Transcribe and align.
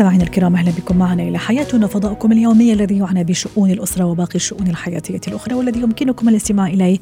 مستمعينا 0.00 0.24
الكرام 0.24 0.56
أهلا 0.56 0.70
بكم 0.70 0.96
معنا 0.96 1.22
إلى 1.22 1.38
حياتنا 1.38 1.86
فضاؤكم 1.86 2.32
اليومي 2.32 2.72
الذي 2.72 2.98
يعنى 2.98 3.24
بشؤون 3.24 3.70
الأسرة 3.70 4.04
وباقي 4.04 4.34
الشؤون 4.34 4.66
الحياتية 4.66 5.20
الأخرى 5.28 5.54
والذي 5.54 5.80
يمكنكم 5.80 6.28
الاستماع 6.28 6.66
إليه 6.66 6.98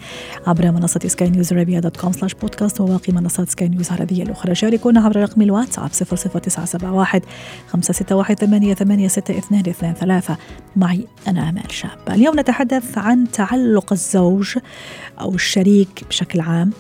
عبر 0.47 0.71
منصة 0.71 1.01
سكاي 1.07 1.31
نيوز 1.31 1.53
عربيه 1.53 1.79
dot 1.79 1.97
com 1.97 2.13
slash 2.13 2.35
بودكاست 2.35 2.81
وباقي 2.81 3.13
منصات 3.13 3.49
سكاي 3.49 3.69
نيوز 3.69 3.93
العربية 3.93 4.23
الأخرى. 4.23 4.55
شاركونا 4.55 5.01
عبر 5.01 5.17
رقم 5.17 5.43
الواتساب 5.43 5.89
00971 5.89 7.21
561 7.69 8.37
886223 8.37 10.37
معي 10.77 11.07
أنا 11.29 11.49
آمال 11.49 11.73
شاب 11.73 11.99
اليوم 12.11 12.41
نتحدث 12.41 12.99
عن 12.99 13.27
تعلق 13.33 13.93
الزوج 13.93 14.59
أو 15.21 15.35
الشريك 15.35 16.05
بشكل 16.09 16.41
عام 16.41 16.71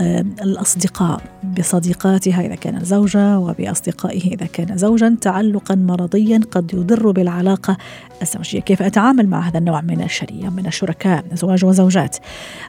بالاصدقاء 0.00 1.20
بصديقاتها 1.58 2.46
إذا 2.46 2.54
كانت 2.54 2.84
زوجة 2.84 3.38
وبأصدقائه 3.38 4.34
إذا 4.34 4.46
كان 4.46 4.78
زوجا 4.78 5.16
تعلقا 5.20 5.74
مرضيا 5.74 6.40
قد 6.50 6.74
يضر 6.74 7.10
بالعلاقة 7.10 7.76
الزوجية، 8.22 8.60
كيف 8.60 8.82
أتعامل 8.82 9.28
مع 9.28 9.48
هذا 9.48 9.58
النوع 9.58 9.80
من 9.80 10.02
الشريك 10.02 10.44
من 10.44 10.66
الشركاء 10.66 11.24
ازواج 11.32 11.64
وزوجات. 11.64 12.16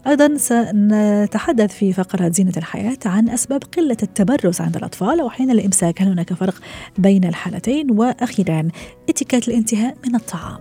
أيضا 0.07 0.37
سنتحدث 0.37 1.73
في 1.73 1.93
فقرة 1.93 2.29
زينة 2.29 2.53
الحياة 2.57 2.97
عن 3.05 3.29
أسباب 3.29 3.63
قلة 3.77 3.97
التبرز 4.03 4.61
عند 4.61 4.75
الأطفال 4.75 5.19
أو 5.19 5.29
حين 5.29 5.51
الإمساك، 5.51 6.01
هل 6.01 6.07
هناك 6.07 6.33
فرق 6.33 6.55
بين 6.97 7.25
الحالتين؟ 7.25 7.91
وأخيرا 7.91 8.67
اتيكيت 9.09 9.47
الانتهاء 9.47 9.97
من 10.07 10.15
الطعام. 10.15 10.59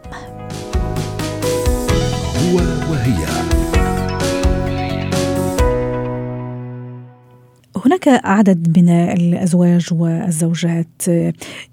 هو 2.44 2.56
وهي 2.90 3.53
هناك 7.86 8.08
عدد 8.08 8.78
من 8.78 8.88
الأزواج 8.88 9.88
والزوجات. 9.92 11.02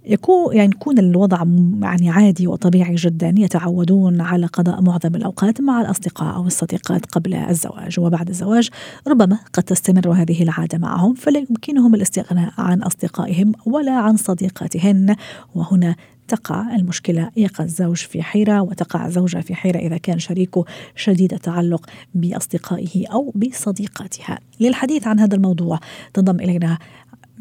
يكون 0.06 0.56
يعني 0.56 0.72
يكون 0.76 1.00
الوضع 1.00 1.44
يعني 1.82 2.10
عادي 2.10 2.48
وطبيعي 2.48 2.96
جدا 2.96 3.34
يتعودون 3.38 4.22
على 4.22 4.46
قضاء 4.46 4.82
معظم 4.82 5.16
الأوقات 5.16 5.62
مع 5.62 5.82
الأصدقاء 5.82 6.36
أو 6.36 6.48
الصديقات 6.48 7.06
قبل 7.06 7.34
الزواج 7.34 8.00
وبعد 8.00 8.30
الزواج. 8.30 8.70
ربما 9.08 9.38
قد 9.54 9.64
تستمر 9.64 10.12
هذه 10.12 10.44
العادة 10.44 10.78
معهم 10.78 11.14
فلا 11.14 11.40
يمكنهم 11.50 11.96
الاستغناء 11.96 12.54
عن 12.58 12.82
أصدقائهم 12.82 13.52
ولا 13.66 13.92
عن 13.92 14.18
صديقاتهن. 14.18 15.16
وهنا 15.56 15.96
تقع 16.32 16.76
المشكلة. 16.76 17.32
يقع 17.38 17.64
الزوج 17.64 17.98
في 17.98 18.24
حيرة 18.24 18.62
وتقع 18.62 19.06
الزوجة 19.06 19.38
في 19.38 19.56
حيرة 19.56 19.78
إذا 19.78 19.98
كان 19.98 20.20
شريكه 20.20 20.66
شديد 20.96 21.34
التعلق 21.34 21.90
بأصدقائه 22.14 23.08
أو 23.08 23.34
بصديقاتها. 23.36 24.40
للحديث 24.60 25.08
عن 25.08 25.20
هذا 25.20 25.36
الموضوع 25.36 25.80
تنضم 26.14 26.40
إلينا 26.40 26.78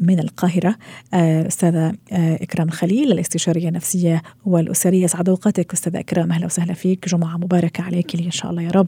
من 0.01 0.19
القاهرة. 0.19 0.75
أستاذة 1.13 1.93
إكرام 2.13 2.67
الخليل 2.67 3.11
الاستشارية 3.11 3.67
النفسية 3.67 4.21
والأسرية. 4.45 5.07
سعد 5.07 5.29
أوقاتك 5.29 5.73
أستاذة 5.73 5.99
إكرام. 5.99 6.31
أهلا 6.31 6.45
وسهلا 6.45 6.73
فيك. 6.73 7.09
جمعة 7.09 7.37
مباركة 7.37 7.83
عليك 7.83 8.15
لي 8.15 8.25
إن 8.25 8.31
شاء 8.31 8.51
الله 8.51 8.61
يا 8.61 8.71
رب. 8.71 8.87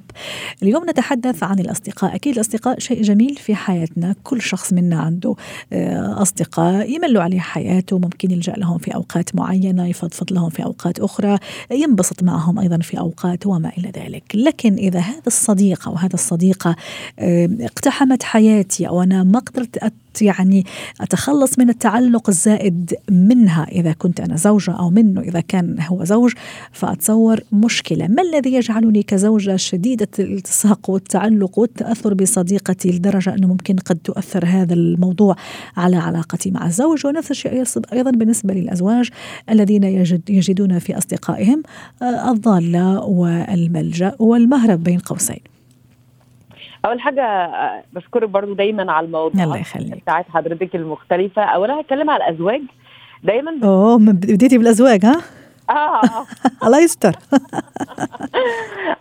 اليوم 0.64 0.90
نتحدث 0.90 1.44
عن 1.44 1.60
الأصدقاء. 1.60 2.16
أكيد 2.16 2.34
الأصدقاء 2.34 2.80
شيء 2.80 3.02
جميل 3.02 3.36
في 3.36 3.56
حياتنا. 3.56 4.16
كل 4.24 4.42
شخص 4.42 4.74
منا 4.74 5.00
عنده 5.00 5.36
أصدقاء 6.22 6.96
يملوا 6.96 7.24
عليه 7.24 7.40
حياته. 7.40 8.00
ممكن 8.00 8.32
يلجأ 8.32 8.54
لهم 8.54 8.78
في 8.78 8.96
أوقات 8.96 9.36
معينة 9.36 9.88
يفضفض 9.88 10.34
لهم 10.34 10.50
في 10.50 10.64
أوقات 10.64 11.00
أخرى 11.00 11.38
ينبسط 11.72 12.24
معهم 12.24 12.60
أيضا 12.60 12.78
في 12.78 13.00
أوقات 13.00 13.46
وما 13.46 13.72
إلى 13.78 13.92
ذلك. 13.96 14.24
لكن 14.36 14.74
إذا 14.74 15.00
هذا 15.00 15.28
الصديق 15.28 15.88
أو 15.88 15.96
هذا 15.96 16.14
الصديقة 16.14 16.76
اقتحمت 17.20 18.24
حياتي 18.24 18.88
أو 18.88 19.04
أنا 19.04 19.24
ما 19.24 19.40
قدرت 19.40 19.94
يعني 20.22 20.66
أتخلص 21.02 21.60
من 21.60 21.70
التعلق 21.70 22.30
الزائد 22.30 22.96
منها 23.10 23.68
إذا 23.72 23.94
كنت 23.94 24.20
أنا 24.20 24.36
زوجة 24.36 24.72
أو 24.72 24.90
منه 24.90 25.22
إذا 25.22 25.40
كان 25.40 25.76
هو 25.82 26.04
زوج 26.04 26.34
فأتصور 26.72 27.40
مشكلة. 27.52 28.08
ما 28.08 28.22
الذي 28.22 28.54
يجعلني 28.54 29.04
كزوجة 29.04 29.56
شديدة 29.56 30.08
الالتصاق 30.20 30.90
والتعلق 30.90 31.60
والتأثر 31.60 32.14
بصديقتي 32.14 32.92
لدرجة 32.92 33.36
أنه 33.36 33.48
ممكن 33.48 33.76
قد 33.76 33.98
تؤثر 34.04 34.46
هذا 34.46 34.74
الموضوع 34.74 35.36
على 35.78 35.98
علاقتي 35.98 36.52
مع 36.52 36.68
الزوج؟ 36.68 37.06
ونفس 37.06 37.32
الشيء 37.32 37.64
أيضا 37.94 38.12
بالنسبة 38.12 38.54
للأزواج 38.54 39.10
الذين 39.50 39.84
يجد 39.84 40.30
يجدون 40.30 40.80
في 40.80 40.98
أصدقائهم 40.98 41.64
الضالة 42.02 43.00
والملجأ 43.00 44.16
والمهرب 44.20 44.84
بين 44.84 45.00
قوسين. 45.00 45.53
أول 46.86 47.02
حاجة 47.02 47.50
بشكرك 47.94 48.30
برضو 48.30 48.54
دايما 48.54 48.92
على 48.92 49.06
الموضوع 49.06 49.44
الله 49.44 49.58
يخليك. 49.58 50.02
بتاعت 50.02 50.26
حضرتك 50.30 50.76
المختلفة. 50.76 51.42
اولا 51.42 51.80
هتكلم 51.80 52.10
على 52.10 52.28
الأزواج. 52.28 52.62
دايما 53.24 53.52
أوه 53.64 53.98
بديتي 53.98 54.58
بالأزواج 54.58 55.06
ها؟ 55.06 55.22
آه. 55.70 56.02
الله 56.66 56.80
يستر. 56.84 57.12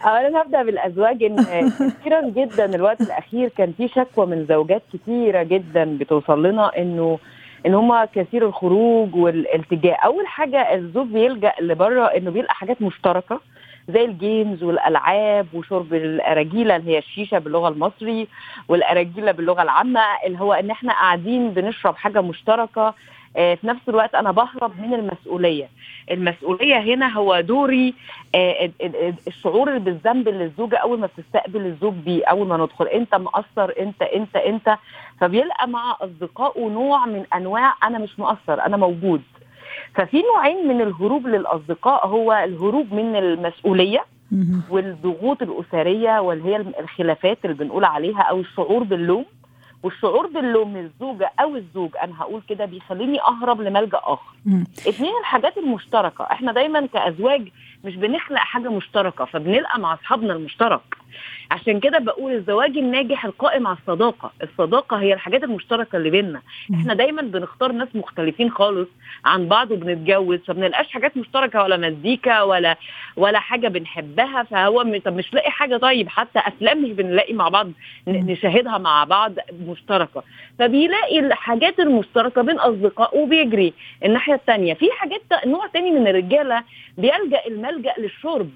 اولا 0.06 0.42
هبدأ 0.42 0.62
بالأزواج 0.62 1.22
إن 1.22 1.36
كثيرا 1.70 2.28
جدا 2.28 2.74
الوقت 2.74 3.00
الأخير 3.00 3.48
كان 3.48 3.72
في 3.76 3.88
شكوى 3.88 4.26
من 4.26 4.46
زوجات 4.48 4.82
كثيره 4.92 5.42
جدا 5.42 5.98
بتوصل 5.98 6.42
لنا 6.46 6.78
إنه 6.78 7.18
إن 7.66 7.74
هم 7.74 8.04
كثير 8.04 8.46
الخروج 8.46 9.14
والالتجاء. 9.16 10.04
أول 10.06 10.26
حاجة 10.26 10.74
الزوج 10.74 11.06
بيلجأ 11.06 11.52
لبره 11.60 12.04
إنه 12.06 12.30
بيلقى 12.30 12.54
حاجات 12.54 12.82
مشتركة. 12.82 13.40
زي 13.92 14.04
الجيمز 14.04 14.62
والألعاب 14.62 15.46
وشرب 15.54 15.94
الاراجيله 15.94 16.76
اللي 16.76 16.90
هي 16.92 16.98
الشيشة 16.98 17.38
باللغة 17.38 17.68
المصري 17.68 18.28
والاراجيله 18.68 19.32
باللغة 19.32 19.62
العامة 19.62 20.00
اللي 20.26 20.40
هو 20.40 20.52
إن 20.52 20.70
إحنا 20.70 20.92
قاعدين 20.92 21.50
بنشرب 21.50 21.96
حاجة 21.96 22.20
مشتركة 22.20 22.94
في 23.34 23.58
نفس 23.64 23.80
الوقت 23.88 24.14
أنا 24.14 24.30
بهرب 24.30 24.80
من 24.80 24.94
المسؤولية. 24.94 25.68
المسؤولية 26.10 26.78
هنا 26.78 27.08
هو 27.08 27.40
دوري 27.40 27.94
الشعور 29.26 29.78
بالذنب 29.78 30.28
اللي 30.28 30.44
الزوجة 30.44 30.76
أول 30.76 30.98
ما 30.98 31.06
بتستقبل 31.06 31.66
الزوج 31.66 31.94
بيه 31.94 32.24
أول 32.24 32.46
ما 32.46 32.56
ندخل 32.56 32.86
أنت 32.86 33.14
مقصر 33.14 33.72
أنت 33.80 34.02
أنت 34.02 34.36
أنت. 34.36 34.76
فبيلقى 35.20 35.68
مع 35.68 35.96
أصدقائه 36.00 36.68
نوع 36.68 37.06
من 37.06 37.24
أنواع 37.34 37.74
أنا 37.84 37.98
مش 37.98 38.18
مقصر 38.18 38.60
أنا 38.66 38.76
موجود. 38.76 39.22
ففي 39.94 40.22
نوعين 40.34 40.68
من 40.68 40.80
الهروب 40.80 41.26
للأصدقاء 41.26 42.06
هو 42.06 42.32
الهروب 42.32 42.94
من 42.94 43.16
المسؤولية 43.16 44.04
والضغوط 44.70 45.42
الأسرية 45.42 46.20
واللي 46.20 46.44
هي 46.48 46.56
الخلافات 46.56 47.38
اللي 47.44 47.56
بنقول 47.56 47.84
عليها 47.84 48.22
أو 48.22 48.40
الشعور 48.40 48.82
باللوم 48.82 49.24
والشعور 49.82 50.26
باللوم 50.26 50.72
من 50.72 50.80
الزوجه 50.80 51.32
أو 51.40 51.56
الزوج 51.56 51.90
أنا 52.02 52.12
هقول 52.18 52.42
كده 52.48 52.64
بيخليني 52.64 53.20
أهرب 53.20 53.60
لملجأ 53.60 54.00
آخر. 54.02 54.32
اثنين 54.88 55.12
الحاجات 55.20 55.58
المشتركة 55.58 56.24
إحنا 56.24 56.52
دايما 56.52 56.86
كأزواج 56.86 57.48
مش 57.84 57.96
بنخلق 57.96 58.38
حاجة 58.38 58.68
مشتركة 58.70 59.24
فبنلقى 59.24 59.80
مع 59.80 59.94
أصحابنا 59.94 60.32
المشترك. 60.32 60.80
عشان 61.52 61.80
كده 61.80 61.98
بقول 61.98 62.32
الزواج 62.32 62.78
الناجح 62.78 63.24
القائم 63.24 63.66
على 63.66 63.76
الصداقة، 63.76 64.32
الصداقة 64.42 64.96
هي 64.96 65.14
الحاجات 65.14 65.44
المشتركة 65.44 65.96
اللي 65.96 66.10
بيننا، 66.10 66.42
إحنا 66.74 66.94
دايما 66.94 67.22
بنختار 67.22 67.72
ناس 67.72 67.88
مختلفين 67.94 68.50
خالص 68.50 68.88
عن 69.24 69.48
بعض 69.48 69.70
وبنتجوز 69.70 70.38
فبنلقاش 70.46 70.90
حاجات 70.90 71.16
مشتركة 71.16 71.62
ولا 71.62 71.76
مزيكا 71.76 72.42
ولا 72.42 72.76
ولا 73.16 73.40
حاجة 73.40 73.68
بنحبها. 73.68 74.42
فهو 74.42 74.98
طب 75.04 75.16
مش 75.16 75.34
لاقي 75.34 75.50
حاجة؟ 75.50 75.76
طيب 75.76 76.08
حتى 76.08 76.38
أفلام 76.38 76.82
مش 76.82 76.90
بنلاقي 76.90 77.34
مع 77.34 77.48
بعض 77.48 77.70
نشاهدها 78.06 78.78
مع 78.78 79.04
بعض 79.04 79.32
مشتركة، 79.66 80.22
فبيلاقي 80.58 81.18
الحاجات 81.18 81.80
المشتركة 81.80 82.42
بين 82.42 82.58
اصدقائه 82.58 83.18
وبيجري 83.18 83.72
الناحية 84.04 84.34
الثانية، 84.34 84.74
في 84.74 84.90
حاجات 84.92 85.22
نوع 85.46 85.66
تاني 85.66 85.90
من 85.90 86.06
الرجالة 86.08 86.62
بيلجأ 86.98 87.46
الملجأ 87.46 87.94
للشرب. 87.98 88.50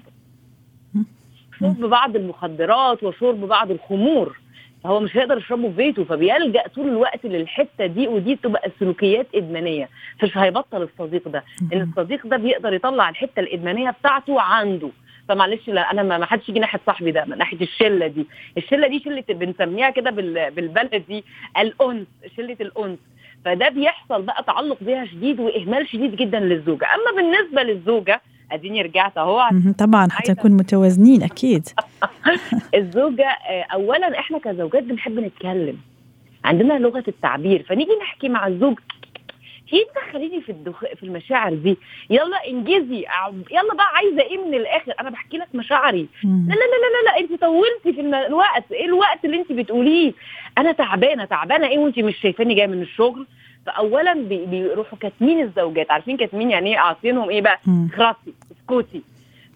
شرب 1.59 1.79
بعض 1.79 2.15
المخدرات 2.15 3.03
وشرب 3.03 3.39
بعض 3.39 3.71
الخمور 3.71 4.37
فهو 4.83 4.99
مش 4.99 5.17
هيقدر 5.17 5.37
يشربه 5.37 5.69
في 5.69 5.75
بيته 5.75 6.03
فبيلجأ 6.03 6.63
طول 6.75 6.87
الوقت 6.87 7.25
للحتة 7.25 7.85
دي 7.85 8.07
ودي 8.07 8.35
بتبقى 8.35 8.71
سلوكيات 8.79 9.27
إدمانية. 9.35 9.89
مش 10.23 10.37
هيبطل 10.37 10.81
الصديق 10.81 11.27
ده 11.27 11.43
إن 11.73 11.81
الصديق 11.81 12.27
ده 12.27 12.37
بيقدر 12.37 12.73
يطلع 12.73 13.09
الحتة 13.09 13.39
الإدمانية 13.39 13.89
بتاعته 13.89 14.41
عنده. 14.41 14.89
فمعلش 15.29 15.67
لا 15.67 15.91
أنا 15.91 16.03
ما 16.17 16.25
حدش 16.25 16.49
يجي 16.49 16.59
ناحية 16.59 16.79
صاحبي 16.85 17.11
ده 17.11 17.25
ناحية 17.25 17.61
الشلة 17.61 18.07
دي. 18.07 18.27
الشلة 18.57 18.87
دي 18.87 18.99
شلة 18.99 19.23
بنسميها 19.29 19.89
كده 19.89 20.11
بالبلدي 20.49 21.23
الانس 21.57 22.07
شلة 22.37 22.57
الانس 22.61 22.99
فده 23.45 23.69
بيحصل 23.69 24.21
بقى 24.21 24.43
تعلق 24.43 24.77
بيها 24.81 25.05
شديد 25.05 25.39
وإهمال 25.39 25.87
شديد 25.89 26.15
جدا 26.15 26.39
للزوجة. 26.39 26.85
أما 26.95 27.21
بالنسبة 27.21 27.63
للزوجة 27.63 28.21
أديني 28.51 28.81
رجعت 28.81 29.17
أهو 29.17 29.49
طبعا 29.77 30.07
حتى 30.11 30.31
نكون 30.31 30.51
متوازنين 30.51 31.23
أكيد. 31.23 31.67
الزوجة 32.75 33.29
اولا 33.73 34.19
إحنا 34.19 34.37
كزوجات 34.37 34.83
بنحب 34.83 35.19
نتكلم. 35.19 35.77
عندنا 36.45 36.73
لغة 36.73 37.03
التعبير 37.07 37.63
فنيجي 37.63 37.91
نحكي 38.01 38.29
مع 38.29 38.47
الزوج. 38.47 38.79
إيه 39.73 39.85
تدخليني 39.95 40.41
في 40.41 40.51
الدخ... 40.51 40.79
في 40.95 41.03
المشاعر 41.03 41.53
دي. 41.53 41.77
يلا 42.09 42.47
إنجزي 42.47 43.05
يلا 43.51 43.73
بقى 43.73 43.87
عايزة 43.95 44.21
إيه 44.21 44.37
من 44.37 44.53
الآخر؟ 44.53 44.93
أنا 45.01 45.09
بحكي 45.09 45.37
لك 45.37 45.47
مشاعري. 45.53 46.07
لا 46.23 46.53
لا 46.53 46.53
لا 46.53 46.87
لا 46.93 47.09
لا 47.11 47.19
أنت 47.19 47.41
طولتي 47.41 47.93
في 47.93 48.01
الوقت. 48.27 48.71
إيه 48.71 48.85
الوقت 48.85 49.25
اللي 49.25 49.37
أنت 49.37 49.51
بتقوليه؟ 49.51 50.13
أنا 50.57 50.71
تعبانة 50.71 51.25
تعبانة 51.25 51.67
إيه 51.67 51.77
وأنت 51.77 51.99
مش 51.99 52.17
شايفاني 52.17 52.53
جاية 52.55 52.67
من 52.67 52.81
الشغل؟ 52.81 53.27
فاولا 53.67 54.13
بيروحوا 54.45 54.97
كاتمين 54.99 55.41
الزوجات. 55.43 55.91
عارفين 55.91 56.17
كاتمين 56.17 56.51
يعني 56.51 56.69
إيه؟ 56.71 56.77
عاطينهم 56.77 57.29
إيه 57.29 57.41
بقى؟ 57.41 57.59
اخرسي 57.95 58.33
اسكتي 58.51 59.01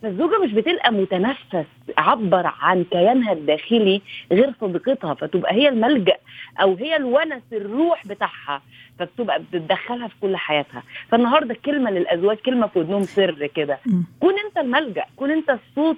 فالزوجة 0.01 0.39
مش 0.43 0.51
بتلقى 0.53 0.91
متنفس 0.93 1.65
عبر 1.97 2.51
عن 2.61 2.83
كيانها 2.83 3.33
الداخلي 3.33 4.01
غير 4.31 4.53
صديقتها 4.61 5.13
فتبقى 5.13 5.53
هي 5.53 5.69
الملجأ 5.69 6.17
أو 6.61 6.75
هي 6.75 6.95
الونس 6.95 7.43
الروح 7.53 8.07
بتاعها. 8.07 8.61
فبتبقى 8.99 9.41
بتدخلها 9.53 10.07
في 10.07 10.13
كل 10.21 10.35
حياتها. 10.37 10.83
فالنهاردة 11.11 11.55
كلمة 11.65 11.91
للأزواج 11.91 12.37
كلمة 12.37 12.67
في 12.67 12.79
ودنهم 12.79 13.03
سر 13.03 13.49
كده. 13.55 13.79
كون 14.19 14.33
انت 14.47 14.57
الملجأ 14.57 15.03
كون 15.15 15.31
انت 15.31 15.49
الصوت 15.49 15.97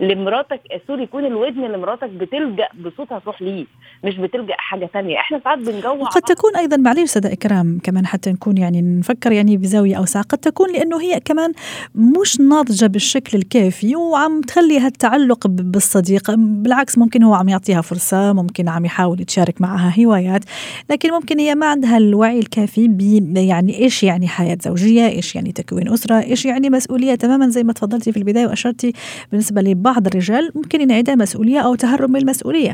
اللي 0.00 0.14
مراتك 0.14 0.60
sorry 0.86 1.06
كون 1.06 1.24
الودن 1.24 1.64
اللي 1.64 1.78
مراتك 1.78 2.10
بتلجأ 2.10 2.68
بصوتها 2.84 3.18
تروح 3.18 3.42
ليه 3.42 3.66
مش 4.04 4.16
بتلجأ 4.16 4.54
حاجة 4.58 4.90
تانية. 4.92 5.18
إحنا 5.18 5.40
ساعات 5.44 5.58
بنجوع. 5.58 6.08
قد 6.08 6.22
تكون 6.22 6.56
أيضا 6.56 6.76
معلش 6.76 7.10
سادة 7.10 7.32
إكرام 7.32 7.78
كمان 7.84 8.06
حتى 8.06 8.32
نكون 8.32 8.58
يعني 8.58 8.82
نفكر 8.82 9.32
يعني 9.32 9.56
بزاوية 9.56 9.96
أوسع. 9.98 10.20
قد 10.20 10.38
تكون 10.38 10.72
لأنه 10.72 11.00
هي 11.00 11.20
كمان 11.20 11.52
مش 11.94 12.40
ناضجة 12.40 12.86
بالشكل 12.86 13.38
الكافي 13.38 13.96
وعم 13.96 14.40
تخلي 14.40 14.78
هالتعلق 14.78 15.46
بالصديق. 15.46 16.30
بالعكس 16.36 16.98
ممكن 16.98 17.22
هو 17.22 17.34
عم 17.34 17.48
يعطيها 17.48 17.80
فرصة 17.80 18.32
ممكن 18.32 18.68
عم 18.68 18.84
يحاول 18.84 19.20
يتشارك 19.20 19.60
معها 19.60 19.94
هوايات 20.04 20.44
لكن 20.90 21.10
ممكن 21.10 21.38
هي 21.38 21.54
ما 21.54 21.66
عندها 21.66 21.96
الوعي 21.96 22.29
الكافي 22.38 22.88
ب 22.88 23.00
يعني 23.36 23.78
إيش 23.78 24.02
يعني 24.02 24.28
حياة 24.28 24.58
زوجية 24.60 25.06
إيش 25.08 25.34
يعني 25.34 25.52
تكوين 25.52 25.88
أسرة 25.88 26.20
إيش 26.22 26.44
يعني 26.44 26.70
مسؤولية 26.70 27.14
تماما 27.14 27.48
زي 27.48 27.62
ما 27.64 27.72
تفضلتي 27.72 28.12
في 28.12 28.16
البداية 28.16 28.46
وأشرتي 28.46 28.92
بالنسبة 29.30 29.60
لبعض 29.62 30.06
الرجال 30.06 30.50
ممكن 30.54 30.80
انعدام 30.80 31.18
مسؤولية 31.18 31.58
أو 31.60 31.74
تهرب 31.74 32.10
من 32.10 32.16
المسؤولية. 32.20 32.72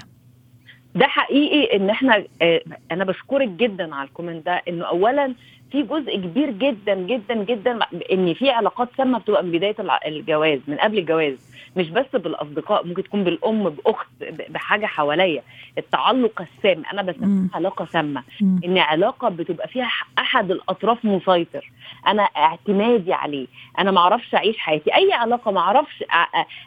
ده 0.95 1.07
حقيقي 1.07 1.77
إن 1.77 1.91
إحنا 1.91 2.25
آه 2.43 2.61
أنا 2.93 3.05
بشكرك 3.05 3.49
جدا 3.49 3.95
على 3.95 4.09
الكومنت 4.09 4.47
ده 4.47 4.63
إنه 4.69 4.85
اولا 4.85 5.35
في 5.73 5.83
جزء 5.83 6.17
كبير 6.17 6.51
جدا 6.51 6.95
جدا 6.95 7.45
جدا 7.45 7.79
إن 8.13 8.35
في 8.35 8.51
علاقات 8.51 8.89
سامه 8.97 9.19
بتبقى 9.19 9.45
من 9.45 9.53
بداية 9.53 9.77
الجواز 10.07 10.59
من 10.69 10.77
قبل 10.77 10.99
الجواز. 10.99 11.35
مش 11.77 11.91
بس 11.91 12.07
بالأصدقاء 12.15 12.87
ممكن 12.87 13.03
تكون 13.03 13.25
بالأم 13.25 13.69
بأخت 13.71 14.07
بحاجة 14.51 14.87
حواليا. 14.87 15.43
التعلق 15.79 16.43
السام 16.43 16.83
أنا 16.93 17.03
بسميها 17.03 17.49
علاقة 17.55 17.85
سامة. 17.93 18.23
إن 18.65 18.79
علاقة 18.79 19.29
بتبقى 19.29 19.69
فيها 19.69 19.89
أحد 20.19 20.51
الأطراف 20.51 21.05
مسيطر. 21.05 21.73
أنا 22.07 22.23
اعتمادي 22.23 23.13
عليه. 23.13 23.47
أنا 23.79 23.91
ما 23.91 24.01
أعرفش 24.01 24.35
أعيش 24.35 24.59
حياتي. 24.59 24.95
أي 24.95 25.13
علاقة 25.13 25.51
ما 25.51 25.61
أعرفش 25.61 26.05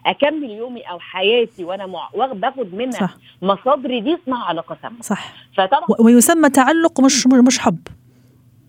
أكمل 0.06 0.50
يومي 0.50 0.81
أو 0.81 1.00
حياتي 1.00 1.63
وأنا 1.63 1.85
مع... 1.85 2.09
باخد 2.33 2.73
منها 2.73 2.91
صح. 2.91 3.13
مصادري 3.41 4.01
دي 4.01 4.17
اسمها 4.23 4.45
علاقة 4.45 4.77
سامة. 4.81 4.95
صح. 5.01 5.33
فطبعا 5.57 5.85
ويسمى 6.00 6.50
تعلق 6.50 7.01
مش 7.01 7.27
مش 7.27 7.59
حب. 7.59 7.79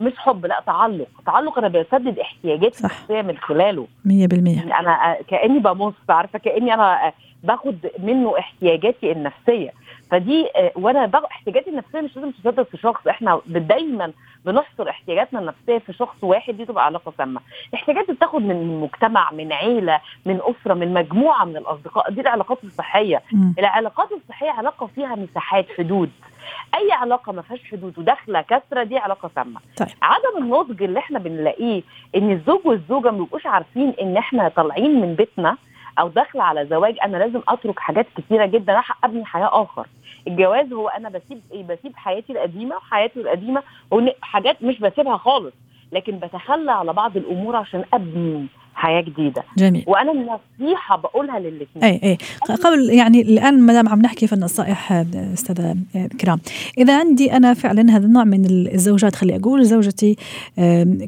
مش 0.00 0.12
حب 0.16 0.46
لا 0.46 0.62
تعلق. 0.66 1.06
تعلق 1.26 1.58
أنا 1.58 1.68
بسدد 1.68 2.18
احتياجاتي 2.18 2.80
النفسية 2.80 3.22
من 3.22 3.36
خلاله. 3.38 3.86
100% 4.04 4.08
يعني 4.10 4.78
أنا 4.78 5.16
كأني 5.28 5.58
بمص 5.58 5.94
عارفة 6.08 6.38
كأني 6.38 6.74
أنا 6.74 7.12
باخد 7.44 7.76
منه 7.98 8.38
احتياجاتي 8.38 9.12
النفسية. 9.12 9.70
فدي 10.10 10.46
وأنا 10.76 11.06
باخد 11.06 11.24
احتياجاتي 11.24 11.70
النفسية 11.70 12.00
مش 12.00 12.16
لازم 12.16 12.30
تسدد 12.30 12.62
في 12.62 12.76
شخص. 12.76 13.06
إحنا 13.06 13.40
دايما 13.46 14.12
بنحصر 14.44 14.88
احتياجاتنا 14.90 15.40
النفسية 15.40 15.78
في 15.78 15.92
شخص 15.92 16.16
واحد 16.24 16.56
دي 16.56 16.64
تبقى 16.64 16.84
علاقة 16.84 17.12
سامة. 17.18 17.40
احتياجات 17.74 18.10
بتاخد 18.10 18.42
من 18.42 18.80
مجتمع 18.80 19.32
من 19.32 19.52
عيلة 19.52 20.00
من 20.26 20.40
أسرة 20.42 20.74
من 20.74 20.94
مجموعة 20.94 21.44
من 21.44 21.56
الأصدقاء. 21.56 22.10
دي 22.10 22.20
العلاقات 22.20 22.64
الصحية. 22.64 23.22
م. 23.32 23.52
العلاقات 23.58 24.08
الصحية 24.12 24.50
علاقة 24.50 24.86
فيها 24.86 25.14
مساحات 25.14 25.66
حدود. 25.78 26.10
أي 26.74 26.92
علاقة 26.92 27.32
ما 27.32 27.42
فيهاش 27.42 27.70
حدود 27.70 27.98
وداخلة 27.98 28.40
كسرة 28.40 28.82
دي 28.82 28.98
علاقة 28.98 29.30
سامه 29.34 29.60
طيب. 29.76 29.88
عدم 30.02 30.38
النضج 30.44 30.82
اللي 30.82 30.98
إحنا 30.98 31.18
بنلاقيه 31.18 31.82
إن 32.16 32.30
الزوج 32.32 32.60
والزوجة 32.66 33.10
ما 33.10 33.18
بيبقوش 33.18 33.46
عارفين 33.46 33.94
إن 34.02 34.16
إحنا 34.16 34.48
طالعين 34.48 35.00
من 35.00 35.14
بيتنا 35.14 35.56
أو 35.98 36.08
داخله 36.08 36.42
على 36.42 36.66
زواج 36.66 36.96
أنا 37.04 37.16
لازم 37.16 37.40
أترك 37.48 37.78
حاجات 37.78 38.06
كتيرة 38.16 38.46
جدا 38.46 38.72
راح 38.74 39.04
أبني 39.04 39.24
حياة 39.24 39.62
آخر. 39.62 39.86
الجواز 40.26 40.72
هو 40.72 40.88
أنا 40.88 41.08
بسيب 41.08 41.40
إيه 41.52 41.62
بسيب 41.62 41.96
حياتي 41.96 42.32
القديمة 42.32 42.76
وحياتي 42.76 43.20
القديمة 43.20 43.62
حاجات 44.22 44.62
مش 44.62 44.78
بسيبها 44.80 45.16
خالص 45.16 45.54
لكن 45.92 46.18
بتخلى 46.18 46.72
على 46.72 46.92
بعض 46.92 47.16
الأمور 47.16 47.56
عشان 47.56 47.84
أبني. 47.94 48.46
حياة 48.74 49.00
جديدة. 49.00 49.42
جميل. 49.58 49.84
وأنا 49.86 50.12
النصيحة 50.12 50.96
بقولها 50.96 51.38
للاثنين 51.38 51.84
أي 51.84 52.00
أي. 52.04 52.18
قبل 52.56 52.90
يعني 52.90 53.20
الآن 53.20 53.60
ما 53.60 53.72
دام 53.72 53.88
عم 53.88 54.02
نحكي 54.02 54.26
في 54.26 54.32
النصائح 54.32 54.92
أستاذة 55.14 55.76
كرام. 56.20 56.40
إذا 56.78 56.98
عندي 56.98 57.32
أنا 57.32 57.54
فعلا 57.54 57.96
هذا 57.96 58.06
النوع 58.06 58.24
من 58.24 58.44
الزوجات 58.46 59.14
خلي 59.14 59.36
أقول 59.36 59.64
زوجتي 59.64 60.16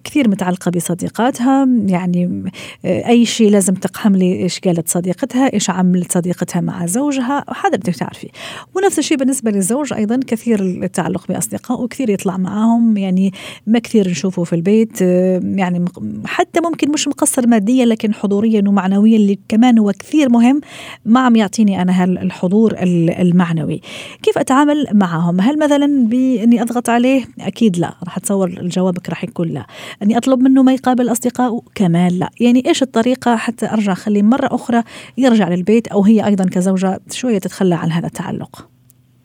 كثير 0.05 0.29
متعلقة 0.29 0.71
بصديقاتها 0.71 1.69
يعني 1.87 2.45
أي 2.85 3.27
شيء 3.27 3.51
لازم 3.51 3.75
تقحم 3.75 4.17
لي 4.17 4.43
إيش 4.43 4.61
قالت 4.61 4.89
صديقتها 4.89 5.53
إيش 5.53 5.71
عملت 5.71 6.13
صديقتها 6.13 6.61
مع 6.61 6.87
زوجها 6.87 7.45
وهذا 7.49 7.77
بدك 7.77 7.95
تعرفي. 7.95 8.29
ونفس 8.75 8.99
الشيء 8.99 9.17
بالنسبة 9.17 9.51
للزوج 9.51 9.93
أيضا 9.93 10.21
كثير 10.27 10.61
التعلق 10.61 11.29
باصدقائه 11.29 11.81
وكثير 11.81 12.11
يطلع 12.11 12.37
معاهم 12.37 12.97
يعني 12.97 13.33
ما 13.67 13.79
كثير 13.79 14.09
نشوفه 14.09 14.45
في 14.45 14.53
البيت 14.53 15.01
يعني 15.01 15.85
حتى 16.27 16.61
ممكن 16.61 16.93
مش 16.93 17.09
مقصر 17.09 17.47
ماديا 17.53 17.87
لكن 17.87 18.15
حضوريا 18.15 18.63
ومعنويا 18.67 19.17
اللي 19.17 19.39
كمان 19.49 19.79
هو 19.79 19.93
كثير 19.93 20.29
مهم. 20.29 20.61
ما 21.05 21.21
عم 21.21 21.37
يعطيني 21.37 21.83
أنا 21.83 22.03
هالحضور 22.03 22.75
المعنوي. 22.83 23.81
كيف 24.23 24.39
أتعامل 24.39 24.87
معهم؟ 24.93 25.41
هل 25.41 25.59
مثلا 25.59 26.07
بإني 26.09 26.63
أضغط 26.63 26.89
عليه؟ 26.89 27.25
أكيد 27.41 27.79
لا. 27.79 27.95
راح 28.05 28.17
أتصور 28.17 28.51
جوابك 28.51 29.09
راح 29.09 29.25
يكون 29.25 29.49
لا. 29.49 29.67
إني 30.03 30.17
أطلب 30.17 30.41
منه 30.41 30.63
ما 30.63 30.73
يقابل 30.73 31.13
أصدقائه؟ 31.13 31.61
كمان 31.75 32.13
لا. 32.13 32.31
يعني 32.41 32.63
إيش 32.67 32.83
الطريقة 32.83 33.37
حتى 33.37 33.67
أرجع 33.67 33.93
أخليه 33.93 34.23
مرة 34.23 34.55
أخرى 34.55 34.83
يرجع 35.19 35.49
للبيت 35.49 35.89
أو 35.89 36.05
هي 36.05 36.27
أيضا 36.27 36.45
كزوجة 36.45 37.01
شوية 37.11 37.39
تتخلى 37.39 37.75
عن 37.75 37.93
هذا 37.93 38.07
التعلق؟ 38.07 38.72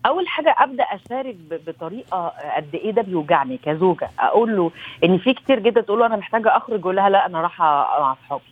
أول 0.05 0.27
حاجة 0.27 0.55
أبدأ 0.57 0.83
أشارك 0.83 1.35
بطريقة 1.67 2.33
قد 2.55 2.75
إيه 2.75 2.91
ده 2.91 3.01
بيوجعني 3.01 3.57
كزوجة. 3.57 4.09
أقول 4.19 4.57
له 4.57 4.71
إن 5.03 5.17
في 5.17 5.33
كتير 5.33 5.59
جدا 5.59 5.81
تقول 5.81 5.99
له 5.99 6.05
أنا 6.05 6.15
محتاجة 6.15 6.57
أخرج 6.57 6.79
أقول 6.79 6.95
لها 6.95 7.09
لا 7.09 7.25
أنا 7.25 7.41
رايحة 7.41 7.99
مع 8.01 8.11
أصحابي. 8.11 8.43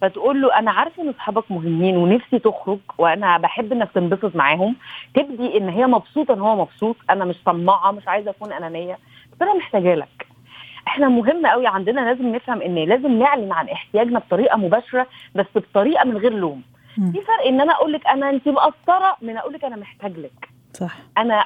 فتقول 0.00 0.42
له 0.42 0.58
أنا 0.58 0.70
عارفة 0.70 1.02
إن 1.02 1.08
أصحابك 1.08 1.50
مهمين 1.50 1.96
ونفسي 1.96 2.38
تخرج 2.38 2.78
وأنا 2.98 3.38
بحب 3.38 3.72
إنك 3.72 3.90
تنبسط 3.94 4.36
معاهم. 4.36 4.76
تبدي 5.14 5.58
إن 5.58 5.68
هي 5.68 5.86
مبسوطة 5.86 6.34
إن 6.34 6.40
هو 6.40 6.56
مبسوط. 6.56 6.96
أنا 7.10 7.24
مش 7.24 7.36
طماعة 7.44 7.90
مش 7.90 8.08
عايزة 8.08 8.30
أكون 8.30 8.52
أنانية. 8.52 8.98
بس 9.32 9.42
أنا 9.42 9.54
محتاجة 9.54 9.94
لك. 9.94 10.26
إحنا 10.86 11.08
مهم 11.08 11.46
قوي 11.46 11.66
عندنا 11.66 12.00
لازم 12.00 12.34
نفهم 12.34 12.62
إن 12.62 12.74
لازم 12.74 13.18
نعلن 13.18 13.52
عن 13.52 13.68
احتياجنا 13.68 14.18
بطريقة 14.18 14.56
مباشرة 14.56 15.06
بس 15.34 15.46
بطريقة 15.54 16.04
من 16.04 16.16
غير 16.16 16.32
لوم. 16.32 16.62
في 17.12 17.20
فرق 17.20 17.46
إن 17.46 17.60
أنا 17.60 17.72
أقول 17.72 17.92
لك 17.92 18.06
أنا 18.06 18.30
انت 18.30 18.48
مقصرة 18.48 19.16
من 19.22 19.36
أقول 19.36 19.52
لك 19.52 19.64
أنا 19.64 19.76
محتاج 19.76 20.18
لك. 20.18 20.51
صح. 20.74 20.94
أنا 21.18 21.44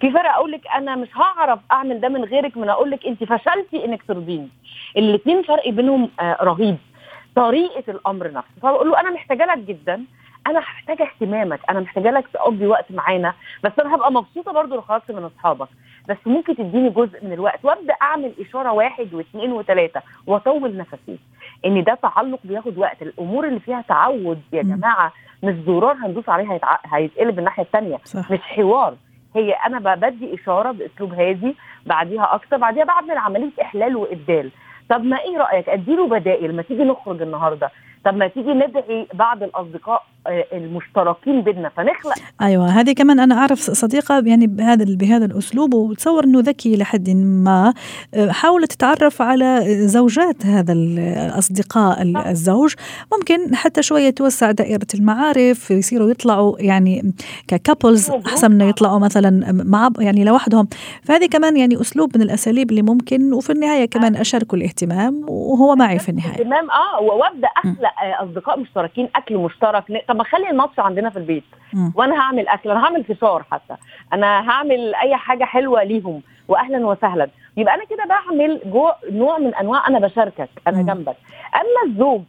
في 0.00 0.10
فرق 0.10 0.30
أقول 0.30 0.52
لك 0.52 0.60
أنا 0.76 0.96
مش 0.96 1.08
هعرف 1.16 1.60
أعمل 1.72 2.00
ده 2.00 2.08
من 2.08 2.24
غيرك 2.24 2.56
من 2.56 2.68
أقول 2.68 2.90
لك 2.90 3.06
أنت 3.06 3.24
فشلتي 3.24 3.84
إنك 3.84 4.02
ترضيني. 4.02 4.48
الاثنين 4.96 5.42
فرق 5.42 5.68
بينهم 5.68 6.10
آه 6.20 6.36
رهيب. 6.42 6.76
طريقة 7.36 7.84
الأمر 7.88 8.32
نفسه. 8.32 8.50
فبقول 8.62 8.90
له 8.90 9.00
أنا 9.00 9.10
محتاجة 9.10 9.44
لك 9.46 9.58
جدا. 9.58 10.04
أنا 10.46 10.58
محتاجه 10.58 11.02
اهتمامك. 11.02 11.60
أنا 11.70 11.80
محتاجة 11.80 12.10
لك 12.10 12.28
تقضي 12.28 12.66
وقت 12.66 12.92
معانا. 12.92 13.34
بس 13.64 13.72
أنا 13.80 13.94
هبقى 13.94 14.12
مبسوطة 14.12 14.52
برضو 14.52 14.74
لو 14.74 14.80
خرجت 14.80 15.10
من 15.10 15.24
أصحابك. 15.24 15.68
بس 16.08 16.16
ممكن 16.26 16.56
تديني 16.56 16.90
جزء 16.90 17.24
من 17.24 17.32
الوقت 17.32 17.64
وأبدأ 17.64 17.94
أعمل 18.02 18.32
إشارة 18.40 18.72
واحد 18.72 19.14
واثنين 19.14 19.52
وثلاثة 19.52 20.02
وأطول 20.26 20.76
نفسي. 20.76 21.18
إن 21.66 21.84
ده 21.84 21.98
تعلق 22.02 22.38
بياخد 22.44 22.78
وقت. 22.78 23.02
الأمور 23.02 23.48
اللي 23.48 23.60
فيها 23.60 23.84
تعود 23.88 24.42
يا 24.52 24.62
جماعة 24.62 25.12
مش 25.44 25.54
زرار 25.54 25.92
هندوس 25.92 26.28
عليه. 26.28 26.60
هيتقلب 26.84 27.38
الناحية 27.38 27.62
الثانية 27.62 27.98
مش 28.30 28.40
حوار. 28.40 28.94
هي 29.36 29.52
أنا 29.52 29.94
بدي 29.94 30.34
إشارة 30.34 30.70
بأسلوب 30.72 31.14
هادي 31.14 31.56
بعديها 31.86 32.34
أكتر 32.34 32.56
بعديها 32.56 32.84
بعمل 32.84 33.18
عمليه 33.18 33.50
إحلال 33.62 33.96
وإبدال. 33.96 34.50
طب 34.88 35.04
ما 35.04 35.18
إيه 35.20 35.38
رأيك؟ 35.38 35.68
أديله 35.68 36.08
بدائل. 36.08 36.56
ما 36.56 36.62
تيجي 36.62 36.84
نخرج 36.84 37.22
النهارده. 37.22 37.70
طب 38.04 38.16
ما 38.16 38.26
تيجي 38.28 38.52
ندعي 38.52 39.06
بعض 39.14 39.42
الأصدقاء 39.42 40.02
المشتركين 40.52 41.42
بيننا. 41.42 41.68
فنخلق 41.68 42.14
أيوه 42.42 42.66
هذه 42.66 42.92
كمان 42.92 43.20
أنا 43.20 43.34
أعرف 43.34 43.58
صديقة 43.58 44.22
يعني 44.26 44.46
بهذا 44.46 44.84
بهذا 44.88 45.24
الأسلوب 45.24 45.74
وتصور 45.74 46.24
إنه 46.24 46.40
ذكي 46.40 46.76
لحد 46.76 47.10
ما. 47.10 47.74
آه، 48.14 48.30
حاولت 48.30 48.72
تتعرف 48.72 49.22
على 49.22 49.60
زوجات 49.86 50.46
هذا 50.46 50.72
الأصدقاء 50.72 52.02
الزوج. 52.02 52.74
ممكن 53.12 53.54
حتى 53.54 53.82
شوية 53.82 54.10
توسع 54.10 54.50
دائرة 54.50 54.86
المعارف 54.94 55.70
يصيروا 55.70 56.10
يطلعوا 56.10 56.56
يعني 56.58 57.14
ككابلز 57.48 58.10
أحسن 58.10 58.50
من 58.50 58.60
يطلعوا 58.60 58.98
مثلا 58.98 59.52
مع 59.52 59.90
يعني 59.98 60.24
لوحدهم. 60.24 60.68
فهذه 61.02 61.26
كمان 61.26 61.56
يعني 61.56 61.80
أسلوب 61.80 62.16
من 62.16 62.22
الأساليب 62.22 62.70
اللي 62.70 62.82
ممكن 62.82 63.32
وفي 63.32 63.52
النهاية 63.52 63.84
كمان 63.84 64.16
اشاركوا 64.16 64.58
الاهتمام 64.58 65.24
وهو 65.28 65.76
معي 65.76 65.98
في 65.98 66.08
النهاية. 66.08 66.32
اهتمام 66.32 66.70
آه 66.70 67.00
وأبدأ 67.02 67.48
أخلق 67.48 67.90
أصدقاء 68.22 68.60
مشتركين 68.60 69.08
أكل 69.16 69.36
مشترك 69.36 69.84
طب 70.14 70.18
ما 70.18 70.22
اخلي 70.22 70.50
الماتش 70.50 70.78
عندنا 70.78 71.10
في 71.10 71.16
البيت. 71.16 71.44
م. 71.72 71.90
وأنا 71.94 72.20
هعمل 72.20 72.48
أكل 72.48 72.70
أنا 72.70 72.84
هعمل 72.84 73.04
فشار 73.04 73.42
حتى. 73.50 73.76
أنا 74.12 74.50
هعمل 74.50 74.94
أي 74.94 75.16
حاجة 75.16 75.44
حلوة 75.44 75.82
ليهم. 75.84 76.22
واهلا 76.48 76.86
وسهلا. 76.86 77.28
يبقى 77.56 77.74
أنا 77.74 77.84
كده 77.84 78.04
بعمل 78.08 78.60
جو 78.66 78.90
نوع 79.10 79.38
من 79.38 79.54
أنواع 79.54 79.88
أنا 79.88 79.98
بشاركك 79.98 80.48
أنا 80.66 80.82
م. 80.82 80.86
جنبك. 80.86 81.16
أما 81.54 81.92
الزوج 81.92 82.20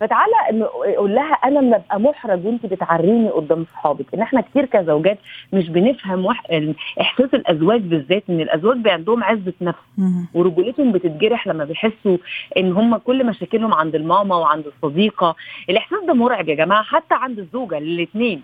فتعالى 0.00 0.64
قول 0.96 1.14
لها 1.14 1.32
أنا 1.32 1.58
لما 1.58 1.76
أبقى 1.76 2.00
محرج 2.00 2.46
وأنت 2.46 2.66
بتعريني 2.66 3.28
قدام 3.30 3.64
صحابك 3.72 4.14
إن 4.14 4.20
إحنا 4.20 4.40
كتير 4.40 4.64
كزوجات 4.64 5.18
مش 5.52 5.68
بنفهم 5.68 6.24
وح... 6.26 6.42
إحساس 7.00 7.34
الأزواج 7.34 7.80
بالذات 7.80 8.22
إن 8.30 8.40
الأزواج 8.40 8.88
عندهم 8.88 9.24
عزة 9.24 9.52
نفس 9.60 9.78
ورجولتهم 10.34 10.92
بتتجرح 10.92 11.46
لما 11.46 11.64
بيحسوا 11.64 12.16
إن 12.56 12.72
هم 12.72 12.96
كل 12.96 13.26
مشاكلهم 13.26 13.74
عند 13.74 13.94
الماما 13.94 14.36
وعند 14.36 14.64
الصديقة. 14.66 15.36
الإحساس 15.70 15.98
ده 16.06 16.14
مرعب 16.14 16.48
يا 16.48 16.54
جماعة 16.54 16.82
حتى 16.82 17.14
عند 17.14 17.38
الزوجة 17.38 17.78
الاثنين 17.78 18.42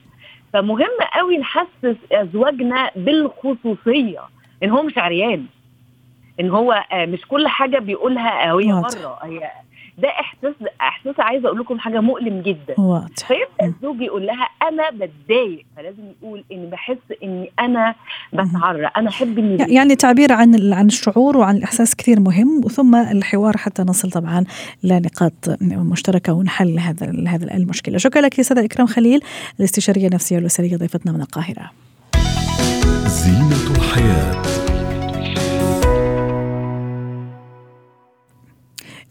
فمهم 0.53 0.89
قوي 1.15 1.39
نحسس 1.39 1.97
أزواجنا 2.13 2.91
بالخصوصية 2.97 4.21
إن 4.63 4.71
هو 4.71 4.83
مش 4.83 4.99
عريان 4.99 5.45
إن 6.41 6.51
هو 6.51 6.73
آه، 6.93 7.07
مش 7.07 7.27
كل 7.29 7.49
حاجة 7.49 7.79
بيقولها 7.79 8.45
هي 8.45 8.67
بره 9.03 9.19
هي 9.23 9.51
ده 9.99 10.09
احساس 10.09 10.55
إحساس 10.81 11.15
عايزة 11.19 11.49
أقول 11.49 11.61
لكم 11.61 11.79
حاجة 11.79 12.01
مؤلم 12.01 12.43
جدا. 12.43 12.75
واضح 12.81 13.27
فيبدأ 13.29 13.75
الزوج 13.77 14.01
يقول 14.01 14.27
لها 14.27 14.49
أنا 14.69 14.91
بتضايق. 14.91 15.67
فلازم 15.77 16.03
يقول 16.23 16.45
إني 16.53 16.67
بحس 16.67 16.97
إني 17.23 17.51
أنا 17.61 17.95
بتعرى 18.33 18.91
أنا 18.97 19.09
أحب 19.09 19.39
إني 19.39 19.75
يعني 19.75 19.97
تعبير 19.97 20.33
عن 20.33 20.73
عن 20.73 20.87
الشعور 20.87 21.37
وعن 21.37 21.57
الإحساس 21.57 21.97
كثير 21.97 22.21
مهم 22.21 22.65
وثم 22.65 22.95
الحوار 22.95 23.57
حتى 23.57 23.83
نصل 23.83 24.11
طبعا 24.11 24.45
لنقاط 24.83 25.33
مشتركة 25.63 26.33
ونحل 26.33 26.79
هذا 26.79 27.13
هذا 27.29 27.55
المشكلة. 27.55 27.99
شكرا 27.99 28.23
لك 28.23 28.39
يا 28.39 28.43
سيده 28.43 28.65
إكرام 28.65 28.87
خليل 28.87 29.21
الاستشارية 29.61 30.07
النفسية 30.07 30.37
والأسرية 30.37 30.77
ضيفتنا 30.77 31.13
من 31.13 31.21
القاهرة. 31.21 31.71
زينة 33.07 33.77
الحياة. 33.77 34.64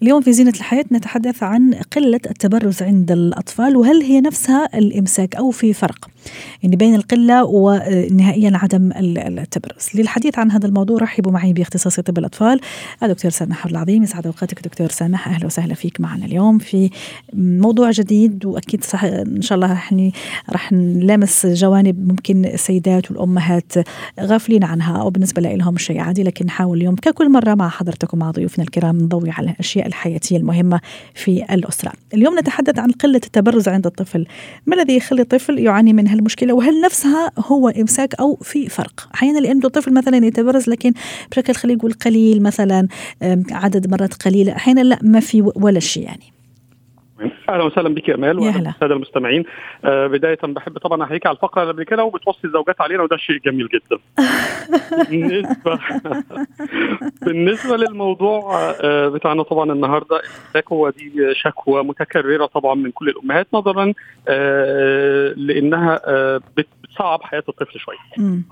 اليوم 0.04 0.22
في 0.22 0.34
زينة 0.34 0.54
الحياة 0.56 0.86
نتحدث 0.92 1.44
عن 1.44 1.74
قلة 1.74 2.20
التبرز 2.30 2.84
عند 2.84 3.12
الأطفال 3.12 3.78
وهل 3.78 4.02
هي 4.02 4.22
نفسها 4.22 4.78
الإمساك 4.78 5.36
أو 5.36 5.52
في 5.52 5.74
فرق؟ 5.74 6.10
يعني 6.64 6.76
بين 6.76 6.96
القلة 6.96 7.44
ونهائيا 7.44 8.52
عدم 8.56 8.92
التبرز. 8.98 9.90
للحديث 9.96 10.40
عن 10.40 10.52
هذا 10.52 10.68
الموضوع 10.68 10.98
رحبوا 10.98 11.32
معي 11.32 11.54
باختصاصي 11.54 12.02
طب 12.02 12.18
الأطفال 12.18 12.60
الدكتور 13.04 13.32
سامح 13.32 13.66
العظيم. 13.66 14.04
يسعد 14.04 14.26
أوقاتك 14.26 14.64
دكتور 14.64 14.90
سامح. 14.90 15.28
أهلا 15.28 15.46
وسهلا 15.46 15.74
فيك 15.74 16.02
معنا 16.02 16.26
اليوم 16.26 16.58
في 16.58 16.90
موضوع 17.34 17.92
جديد 17.92 18.46
وأكيد 18.46 18.84
صح 18.84 19.04
إن 19.04 19.42
شاء 19.42 19.56
الله 19.56 19.74
رح 19.74 19.94
رح 20.50 20.72
نلامس 20.72 21.46
جوانب 21.46 22.08
ممكن 22.08 22.46
السيدات 22.46 23.12
والأمهات 23.12 23.74
غافلين 24.20 24.64
عنها 24.64 25.02
أو 25.02 25.10
بالنسبة 25.10 25.42
لهم 25.42 25.78
شيء 25.78 26.00
عادي 26.00 26.24
لكن 26.24 26.46
نحاول 26.46 26.78
اليوم 26.78 26.96
ككل 26.96 27.30
مرة 27.30 27.56
مع 27.56 27.70
حضرتكم 27.70 28.18
مع 28.18 28.32
ضيوفنا 28.32 28.64
الكرام 28.64 28.98
نضوي 28.98 29.32
على 29.32 29.50
الأشياء 29.50 29.88
الحياتية 29.88 30.38
المهمة 30.38 30.80
في 31.14 31.46
الأسرة. 31.54 31.92
اليوم 32.14 32.40
نتحدث 32.40 32.80
عن 32.80 32.92
قلة 32.92 33.22
التبرز 33.26 33.68
عند 33.68 33.86
الطفل. 33.86 34.26
ما 34.66 34.76
الذي 34.76 34.98
يخلي 34.98 35.22
الطفل 35.22 35.60
يعاني 35.60 35.94
من 35.94 36.08
هالمشكلة 36.14 36.54
وهل 36.54 36.82
نفسها 36.82 37.32
هو 37.38 37.70
إمساك 37.70 38.16
أو 38.16 38.36
في 38.36 38.70
فرق؟ 38.70 39.10
أحيانا 39.16 39.40
لأنه 39.40 39.66
الطفل 39.66 39.94
مثلا 39.94 40.26
يتبرز 40.26 40.70
لكن 40.70 40.94
بشكل 41.32 41.54
خلينا 41.56 41.78
نقول 41.78 41.94
قليل 41.94 42.44
مثلا 42.44 42.88
عدد 43.52 43.92
مرات 43.92 44.14
قليلة 44.14 44.56
أحيانا 44.56 44.82
لا 44.82 45.00
ما 45.02 45.20
في 45.20 45.52
ولا 45.56 45.80
شيء 45.80 46.04
يعني. 46.04 46.33
أهلا 47.50 47.64
وسهلا 47.64 47.90
بك 47.90 48.10
يا 48.10 48.16
امال 48.16 48.40
والساده 48.40 48.96
المستمعين. 48.96 49.44
آه 49.86 50.08
بداية 50.08 50.40
بحب 50.44 50.78
طبعا 50.78 51.04
أحييك 51.04 51.26
على 51.26 51.36
الفقرة 51.36 51.62
اللي 51.62 51.74
قبل 51.74 51.84
كده 51.84 52.04
وبتوصي 52.04 52.48
الزوجات 52.48 52.82
علينا 52.82 53.04
وده 53.04 53.18
شيء 53.18 53.38
جميل 53.46 53.68
جدا. 53.68 54.02
بالنسبة 55.10 55.80
بالنسبة 57.26 57.78
للموضوع 57.78 58.72
آه 58.82 59.08
بتاعنا 59.08 59.44
طبعا 59.44 59.72
النهارده 59.72 60.22
هو 60.72 60.90
دي 60.90 61.12
شكوى 61.34 61.84
متكررة 61.84 62.46
طبعا 62.46 62.76
من 62.76 62.92
كل 62.92 63.10
الأمهات 63.10 63.48
نظرا 63.54 63.94
آه 64.28 65.34
لأنها 65.38 66.02
آه 66.06 66.42
بتصعب 66.58 67.24
حياة 67.24 67.44
الطفل 67.50 67.80
شوية. 67.80 67.98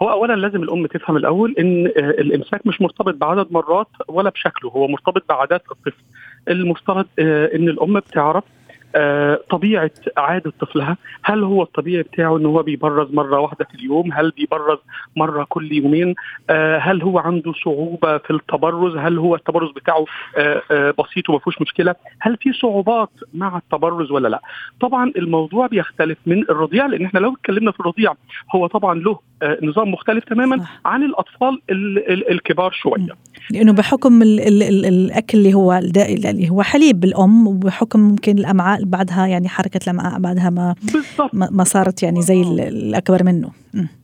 هو 0.01 0.11
اولا 0.11 0.33
لازم 0.33 0.63
الأم 0.63 0.85
تفهم 0.85 1.17
الأول 1.17 1.55
إن 1.59 1.87
آه 1.87 2.09
الإمساك 2.09 2.67
مش 2.67 2.81
مرتبط 2.81 3.13
بعدد 3.15 3.47
مرات 3.51 3.87
ولا 4.07 4.29
بشكله 4.29 4.69
هو 4.71 4.87
مرتبط 4.87 5.23
بعادات 5.29 5.63
الطفل. 5.71 6.03
المفترض 6.47 7.05
آه 7.19 7.55
إن 7.55 7.69
الأم 7.69 7.99
بتعرف 7.99 8.43
طبيعة 9.49 9.91
عادة 10.17 10.53
طفلها. 10.59 10.97
هل 11.23 11.43
هو 11.43 11.63
الطبيعي 11.63 12.03
بتاعه 12.03 12.37
ان 12.37 12.45
هو 12.45 12.63
بيبرز 12.63 13.13
مرة 13.13 13.39
واحدة 13.39 13.65
في 13.65 13.75
اليوم؟ 13.75 14.13
هل 14.13 14.31
بيبرز 14.31 14.77
مرة 15.15 15.45
كل 15.49 15.71
يومين؟ 15.71 16.15
آه، 16.49 16.77
هل 16.77 17.01
هو 17.01 17.19
عنده 17.19 17.53
صعوبة 17.63 18.17
في 18.17 18.31
التبرز؟ 18.31 18.97
هل 18.97 19.17
هو 19.17 19.35
التبرز 19.35 19.71
بتاعه 19.71 20.05
آه، 20.37 20.93
بسيط 20.99 21.29
وما 21.29 21.39
فيهوش 21.39 21.61
مشكلة؟ 21.61 21.95
هل 22.19 22.37
في 22.37 22.53
صعوبات 22.53 23.09
مع 23.33 23.57
التبرز 23.57 24.11
ولا 24.11 24.27
لا؟ 24.27 24.41
طبعا 24.81 25.11
الموضوع 25.15 25.67
بيختلف 25.67 26.17
من 26.25 26.41
الرضيع 26.41 26.85
لأن 26.85 27.05
إحنا 27.05 27.19
لو 27.19 27.33
اتكلمنا 27.33 27.71
في 27.71 27.79
الرضيع 27.79 28.13
هو 28.55 28.67
طبعا 28.67 28.99
له 28.99 29.19
نظام 29.63 29.91
مختلف 29.91 30.23
تماما 30.23 30.65
عن 30.85 31.03
الأطفال 31.03 31.61
الكبار 32.31 32.71
شوية. 32.71 33.15
لأنه 33.51 33.73
بحكم 33.73 34.21
ال 34.21 34.39
ال 34.39 34.63
ال 34.63 34.85
الأكل 34.85 35.37
اللي 35.37 35.53
هو 35.53 35.73
اللي 35.73 36.49
هو 36.49 36.61
حليب 36.61 36.99
بالأم 36.99 37.47
وبحكم 37.47 37.99
ممكن 37.99 38.37
الأمعاء 38.37 38.80
بعدها 38.81 39.27
يعني 39.27 39.49
حركة 39.49 39.79
الامعاء 39.83 40.19
بعدها 40.19 40.49
ما 40.49 40.75
بالزبط. 40.93 41.29
ما 41.33 41.63
صارت 41.63 42.03
يعني 42.03 42.21
زي 42.21 42.41
الأكبر 42.41 43.23
منه. 43.23 43.49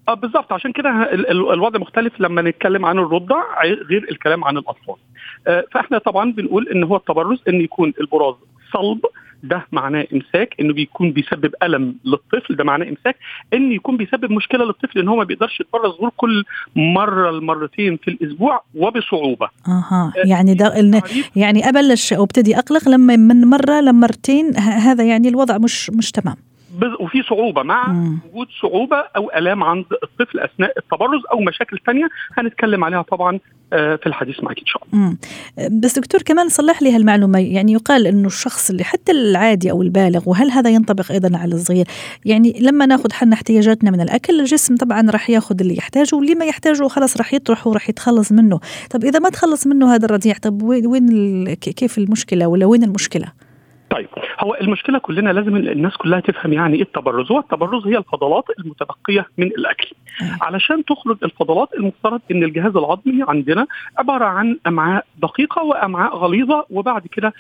آه 0.10 0.14
بالظبط 0.14 0.54
عشان 0.54 0.72
كده 0.72 0.90
الوضع 1.32 1.80
مختلف 1.80 2.14
لما 2.20 2.42
نتكلم 2.42 2.86
عن 2.86 3.00
الرضع 3.00 3.42
غير 3.64 4.08
الكلام 4.12 4.44
عن 4.44 4.58
الأطفال. 4.58 4.96
آه، 5.48 5.66
فإحنا 5.72 5.98
طبعا 5.98 6.32
بنقول 6.32 6.70
إن 6.70 6.84
هو 6.84 6.96
التبرز 6.96 7.44
إن 7.48 7.62
يكون 7.62 7.94
البراز 8.02 8.36
صلب 8.74 9.00
ده 9.44 9.68
معناه 9.72 10.08
إمساك. 10.14 10.56
إنه 10.60 10.74
بيكون 10.74 11.12
بيسبب 11.12 11.54
ألم 11.64 11.96
للطفل 12.06 12.56
ده 12.56 12.64
معناه 12.64 12.90
إمساك. 12.90 13.16
إن 13.54 13.72
يكون 13.72 13.98
بيسبب 13.98 14.32
مشكلة 14.32 14.66
للطفل 14.66 15.00
إن 15.00 15.08
هو 15.08 15.16
ما 15.16 15.24
بيقدرش 15.24 15.60
يتبرز 15.60 15.92
غير 15.92 16.10
كل 16.18 16.44
مرة 16.76 17.32
لمرتين 17.32 17.98
في 17.98 18.08
الأسبوع 18.08 18.64
وبصعوبة. 18.76 19.50
أها. 19.68 20.14
آه، 20.18 20.28
يعني 20.28 20.54
ده 20.54 20.74
يعني 21.36 21.70
أبلش 21.70 22.12
وابتدي 22.12 22.58
أقلق 22.58 22.90
لما 22.90 23.16
من 23.16 23.46
مرة 23.46 23.82
لمرتين 23.82 24.58
هذا 24.58 25.04
يعني 25.04 25.28
الوضع 25.28 25.58
مش 25.58 25.90
مش 25.90 26.12
تمام. 26.12 26.47
وفي 27.00 27.24
صعوبة 27.24 27.64
مع 27.64 27.88
مم. 27.88 28.20
وجود 28.34 28.48
صعوبة 28.62 28.98
أو 29.16 29.32
آلام 29.36 29.64
عند 29.64 29.86
الطفل 30.04 30.40
أثناء 30.40 30.74
التبرز 30.78 31.22
أو 31.32 31.40
مشاكل 31.40 31.80
ثانية 31.86 32.08
هنتكلم 32.38 32.84
عليها 32.84 33.02
طبعا 33.02 33.40
آه، 33.74 33.96
في 33.96 34.08
الحديث 34.08 34.44
معك 34.44 34.60
إن 34.60 34.66
شاء 34.66 34.84
الله. 34.84 35.06
مم. 35.06 35.18
بس 35.80 36.00
دكتور 36.00 36.22
كمان 36.22 36.50
صلح 36.50 36.82
لي 36.82 36.96
هالمعلومة 36.96 37.40
يعني 37.40 37.74
يقال 37.74 38.08
إنه 38.08 38.28
الشخص 38.28 38.70
اللي 38.70 38.84
حتى 38.84 39.12
العادي 39.12 39.72
أو 39.72 39.82
البالغ 39.82 40.30
وهل 40.30 40.52
هذا 40.52 40.70
ينطبق 40.70 41.12
أيضا 41.12 41.38
على 41.38 41.56
الصغير؟ 41.56 41.88
يعني 42.26 42.60
لما 42.62 42.86
ناخذ 42.86 43.14
حنا 43.14 43.34
احتياجاتنا 43.34 43.92
من 43.92 44.02
الأكل 44.02 44.40
الجسم 44.40 44.76
طبعا 44.76 45.12
راح 45.12 45.30
ياخذ 45.30 45.56
اللي 45.62 45.78
يحتاجه 45.78 46.16
واللي 46.16 46.36
ما 46.36 46.46
يحتاجه 46.46 46.88
خلاص 46.88 47.18
راح 47.18 47.34
يطرح 47.34 47.68
وراح 47.68 47.90
يتخلص 47.90 48.32
منه، 48.32 48.60
طب 48.90 49.04
إذا 49.04 49.20
ما 49.20 49.30
تخلص 49.30 49.68
منه 49.68 49.96
هذا 49.96 50.06
الرضيع 50.06 50.36
طب 50.42 50.62
وين 50.62 50.88
وين 50.88 51.54
كيف 51.54 51.98
المشكلة 51.98 52.48
ولا 52.48 52.66
وين 52.66 52.84
المشكلة؟ 52.84 53.32
طيب 53.90 54.08
هو 54.40 54.56
المشكلة 54.62 55.00
كلنا 55.00 55.30
لازم 55.30 55.56
الناس 55.56 55.98
كلها 55.98 56.20
تفهم 56.20 56.54
يعني 56.54 56.76
إيه 56.76 56.82
التبرز. 56.82 57.32
هو 57.32 57.40
التبرز 57.40 57.88
هي 57.88 57.98
الفضلات 57.98 58.44
المتبقية 58.60 59.26
من 59.38 59.48
الأكل. 59.48 59.92
علشان 60.42 60.86
تخرج 60.86 61.18
الفضلات 61.24 61.70
المفترض 61.74 62.22
إن 62.32 62.44
الجهاز 62.44 62.76
العظمي 62.78 63.24
عندنا 63.28 63.68
عبارة 63.98 64.26
عن 64.26 64.58
أمعاء 64.68 65.06
دقيقة 65.22 65.64
وأمعاء 65.64 66.16
غليظة 66.16 66.66
وبعد 66.70 67.08
كده 67.08 67.34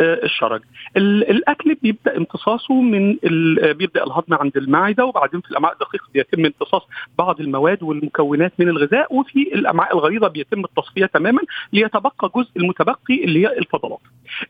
الشرج. 0.00 0.60
الأكل 0.96 1.74
بيبدأ 1.74 2.16
امتصاصه 2.16 2.74
من 2.80 3.16
بيبدأ 3.62 4.04
الهضم 4.04 4.34
عند 4.34 4.56
المعدة 4.56 5.04
وبعدين 5.04 5.40
في 5.40 5.50
الأمعاء 5.50 5.72
الدقيقة 5.72 6.04
بيتم 6.14 6.44
امتصاص 6.44 6.82
بعض 7.18 7.40
المواد 7.40 7.82
والمكونات 7.82 8.52
من 8.58 8.68
الغذاء 8.68 9.14
وفي 9.14 9.54
الأمعاء 9.54 9.94
الغليظة 9.94 10.28
بيتم 10.28 10.64
التصفية 10.64 11.06
تماما 11.06 11.40
ليتبقى 11.72 12.30
جزء 12.36 12.50
المتبقي 12.56 13.24
اللي 13.24 13.46
هي 13.46 13.58
الفضلات. 13.58 14.00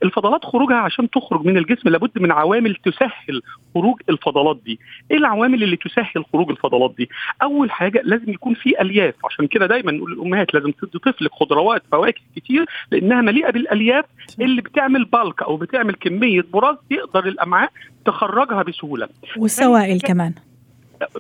الفضلات 0.03 0.45
خروجها 0.45 0.77
عشان 0.77 1.11
تخرج 1.11 1.47
من 1.47 1.57
الجسم 1.57 1.89
لابد 1.89 2.11
من 2.17 2.33
عوامل 2.33 2.75
تسهل 2.75 3.43
خروج 3.75 4.01
الفضلات 4.09 4.61
دي. 4.65 4.81
إيه 5.11 5.17
العوامل 5.17 5.63
اللي 5.63 5.77
تسهل 5.77 6.25
خروج 6.33 6.51
الفضلات 6.51 6.95
دي؟ 6.99 7.09
أول 7.43 7.71
حاجة 7.71 8.03
لازم 8.05 8.31
يكون 8.31 8.55
في 8.55 8.81
ألياف. 8.81 9.15
عشان 9.25 9.47
كده 9.47 9.67
دايما 9.67 9.93
نقول 9.93 10.13
للأمهات 10.13 10.55
لازم 10.55 10.71
تدي 10.71 10.99
طفلك 10.99 11.31
خضروات 11.33 11.83
فواكه 11.93 12.21
كتير 12.37 12.65
لأنها 12.91 13.21
مليئة 13.21 13.51
بالألياف 13.51 14.05
اللي 14.41 14.63
بتعمل 14.63 15.05
بالك 15.05 15.43
أو 15.43 15.57
بتعمل 15.57 15.95
كمية 15.95 16.45
براز 16.53 16.77
يقدر 16.91 17.29
الأمعاء 17.29 17.71
تخرجها 18.05 18.63
بسهولة. 18.63 19.09
والسوائل 19.37 20.01
كمان. 20.01 20.35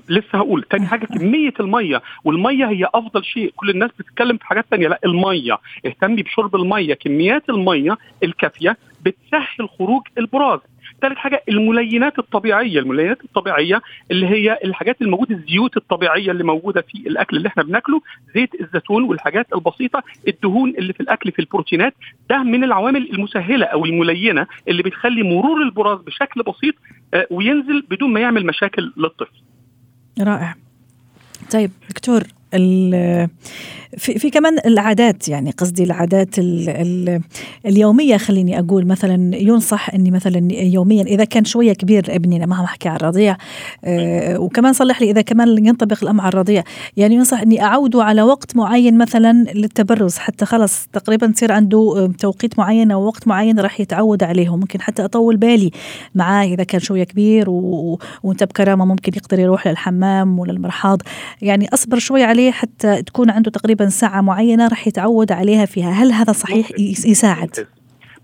لسه 0.08 0.28
هقول 0.38 0.62
تاني 0.62 0.86
حاجة 0.86 1.06
كمية 1.06 1.52
المية 1.60 2.02
والمية 2.24 2.66
هي 2.68 2.86
أفضل 2.94 3.24
شيء. 3.24 3.52
كل 3.56 3.70
الناس 3.70 3.90
بتتكلم 3.98 4.36
في 4.36 4.46
حاجات 4.46 4.64
تانية 4.70 4.88
لا 4.88 5.00
المية. 5.04 5.58
اهتمي 5.86 6.22
بشرب 6.22 6.56
المية. 6.56 6.94
كميات 6.94 7.50
المية 7.50 7.98
الكافية 8.22 8.76
بتسهل 9.02 9.68
خروج 9.78 10.02
البراز. 10.18 10.60
ثالث 11.02 11.16
حاجة 11.18 11.42
الملينات 11.48 12.18
الطبيعية. 12.18 12.78
الملينات 12.78 13.24
الطبيعية 13.24 13.82
اللي 14.10 14.26
هي 14.26 14.58
الحاجات 14.64 15.02
الموجوده 15.02 15.34
الزيوت 15.34 15.76
الطبيعية 15.76 16.30
اللي 16.30 16.44
موجودة 16.44 16.80
في 16.80 16.94
الأكل 17.06 17.36
اللي 17.36 17.48
إحنا 17.48 17.62
بناكله 17.62 18.00
زيت 18.34 18.60
الزيتون 18.60 19.02
والحاجات 19.02 19.46
البسيطة 19.54 20.02
الدهون 20.28 20.70
اللي 20.78 20.92
في 20.92 21.00
الأكل 21.00 21.32
في 21.32 21.38
البروتينات. 21.38 21.94
ده 22.30 22.42
من 22.42 22.64
العوامل 22.64 23.10
المسهلة 23.12 23.66
أو 23.66 23.84
الملينة 23.84 24.46
اللي 24.68 24.82
بتخلي 24.82 25.22
مرور 25.22 25.62
البراز 25.62 25.98
بشكل 26.00 26.42
بسيط 26.42 26.74
آه، 27.14 27.26
وينزل 27.30 27.84
بدون 27.90 28.12
ما 28.12 28.20
يعمل 28.20 28.46
مشاكل 28.46 28.92
للطفل. 28.96 29.42
رائع. 30.20 30.54
طيب 31.50 31.70
دكتور 31.90 32.22
في, 33.96 34.18
في 34.18 34.30
كمان 34.30 34.58
العادات 34.66 35.28
يعني 35.28 35.50
قصدي 35.50 35.84
العادات 35.84 36.38
ال 36.38 36.68
ال 36.68 37.20
اليومية 37.66 38.16
خليني 38.16 38.58
أقول 38.58 38.86
مثلا 38.86 39.36
ينصح 39.36 39.94
إني 39.94 40.10
مثلا 40.10 40.48
يوميا 40.52 41.02
إذا 41.02 41.24
كان 41.24 41.44
شوية 41.44 41.72
كبير 41.72 42.04
ابني 42.08 42.36
أنا 42.36 42.46
ما 42.46 42.64
احكي 42.64 42.88
عن 42.88 42.96
الرضيع 42.96 43.36
آه 43.84 44.38
وكمان 44.38 44.72
صلح 44.72 45.02
لي 45.02 45.10
إذا 45.10 45.22
كمان 45.22 45.66
ينطبق 45.66 45.98
الأمر 46.02 46.20
على 46.20 46.28
الرضيع. 46.28 46.62
يعني 46.96 47.14
ينصح 47.14 47.40
إني 47.40 47.62
أعوده 47.62 48.04
على 48.04 48.22
وقت 48.22 48.56
معين 48.56 48.98
مثلا 48.98 49.32
للتبرز 49.54 50.16
حتى 50.16 50.44
خلص 50.44 50.86
تقريبا 50.92 51.26
تصير 51.26 51.52
عنده 51.52 52.12
توقيت 52.18 52.58
معين 52.58 52.90
أو 52.90 53.06
وقت 53.06 53.28
معين 53.28 53.60
راح 53.60 53.80
يتعود 53.80 54.22
عليه. 54.22 54.50
وممكن 54.50 54.80
حتى 54.80 55.04
أطول 55.04 55.36
بالي 55.36 55.70
معاه 56.14 56.46
إذا 56.46 56.64
كان 56.64 56.80
شوية 56.80 57.04
كبير 57.04 57.50
وأنت 57.50 58.44
بكرامة 58.44 58.84
ممكن 58.84 59.12
يقدر 59.16 59.38
يروح 59.38 59.66
للحمام 59.66 60.38
ولا 60.38 60.52
المرحاض. 60.52 61.02
يعني 61.42 61.68
أصبر 61.74 61.98
شوي 61.98 62.22
عليه 62.22 62.41
حتى 62.50 63.02
تكون 63.02 63.30
عنده 63.30 63.50
تقريبا 63.50 63.88
ساعة 63.88 64.20
معينة 64.20 64.68
راح 64.68 64.86
يتعود 64.86 65.32
عليها 65.32 65.64
فيها. 65.64 65.90
هل 65.90 66.12
هذا 66.12 66.32
صحيح؟ 66.32 66.70
يساعد؟ 66.78 67.66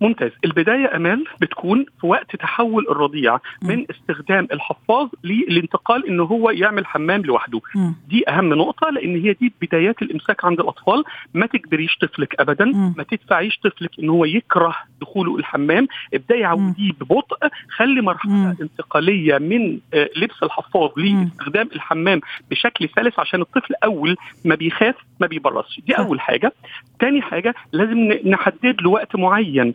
ممتاز. 0.01 0.31
البداية 0.45 0.97
أمال 0.97 1.25
بتكون 1.41 1.85
في 2.01 2.07
وقت 2.07 2.37
تحول 2.37 2.87
الرضيع 2.91 3.39
من 3.63 3.87
استخدام 3.91 4.49
الحفاظ 4.53 5.09
للانتقال 5.25 6.09
إنه 6.09 6.23
هو 6.25 6.51
يعمل 6.51 6.87
حمام 6.87 7.23
لوحده. 7.23 7.61
م. 7.75 7.93
دي 8.09 8.29
أهم 8.29 8.55
نقطة 8.55 8.91
لأن 8.91 9.17
هي 9.23 9.33
دي 9.33 9.53
بدايات 9.63 10.03
الإمساك 10.03 10.45
عند 10.45 10.61
الأطفال. 10.61 11.05
ما 11.35 11.47
تجبريش 11.47 11.97
طفلك 11.97 12.41
أبدا. 12.41 12.65
م. 12.65 12.95
ما 12.97 13.03
تدفعيش 13.03 13.59
طفلك 13.59 13.91
إن 13.99 14.09
هو 14.09 14.25
يكره 14.25 14.77
دخوله 15.01 15.37
الحمام. 15.37 15.87
ابدأي 16.15 16.45
عوديه 16.45 16.93
ببطء. 17.01 17.49
خلي 17.77 18.01
مرحلة 18.01 18.33
م. 18.33 18.57
انتقالية 18.61 19.39
من 19.39 19.79
آه، 19.95 20.11
لبس 20.17 20.43
الحفاظ 20.43 20.91
لاستخدام 20.97 21.69
الحمام 21.75 22.21
بشكل 22.51 22.89
سلس 22.97 23.19
عشان 23.19 23.41
الطفل 23.41 23.75
أول 23.85 24.17
ما 24.45 24.55
بيخاف 24.55 24.95
ما 25.21 25.27
بيبرصش. 25.27 25.81
دي 25.87 25.93
أول 25.99 26.21
حاجة. 26.21 26.53
تاني 27.01 27.23
حاجة 27.23 27.55
لازم 27.73 27.99
نحدد 28.27 28.83
له 28.83 28.91
وقت 28.91 29.17
معين. 29.17 29.75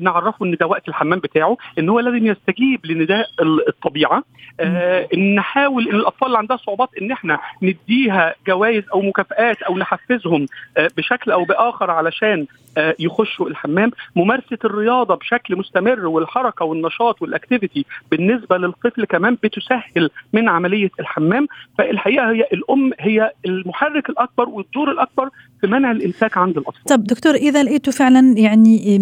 نعرفه 0.00 0.46
إن 0.46 0.56
ده 0.60 0.66
وقت 0.66 0.88
الحمام 0.88 1.18
بتاعه 1.18 1.56
إن 1.78 1.88
هو 1.88 2.00
لازم 2.00 2.26
يستجيب 2.26 2.86
لنداء 2.86 3.28
الطبيعة. 3.68 4.22
آه 4.60 5.16
نحاول 5.16 5.88
إن 5.88 5.94
الأطفال 5.94 6.26
اللي 6.26 6.38
عندها 6.38 6.56
صعوبات 6.56 6.88
إن 7.02 7.12
إحنا 7.12 7.38
نديها 7.62 8.34
جوائز 8.46 8.82
أو 8.94 9.02
مكافئات 9.02 9.62
أو 9.62 9.78
نحفزهم 9.78 10.46
آه 10.76 10.90
بشكل 10.96 11.30
أو 11.30 11.44
بآخر 11.44 11.90
علشان 11.90 12.46
آه 12.78 12.94
يخشوا 12.98 13.48
الحمام. 13.48 13.90
ممارسة 14.16 14.58
الرياضة 14.64 15.14
بشكل 15.14 15.56
مستمر 15.56 16.06
والحركة 16.06 16.64
والنشاط 16.64 17.22
والاكتيفيتي 17.22 17.84
بالنسبة 18.10 18.56
للطفل 18.58 19.04
كمان 19.04 19.36
بتسهل 19.42 20.10
من 20.32 20.48
عملية 20.48 20.90
الحمام. 21.00 21.46
فالحقيقة 21.78 22.30
هي 22.30 22.44
الأم 22.52 22.90
هي 23.00 23.30
المحرك 23.46 24.10
الأكبر 24.10 24.48
والدور 24.48 24.90
الأكبر 24.90 25.28
في 25.60 25.66
منع 25.66 25.90
الامساك 25.90 26.38
عند 26.38 26.58
الأطفال. 26.58 26.84
طب 26.84 27.04
دكتور 27.04 27.34
إذا 27.34 27.62
لقيته 27.62 27.92
فعلا 27.92 28.34
يعني 28.38 28.98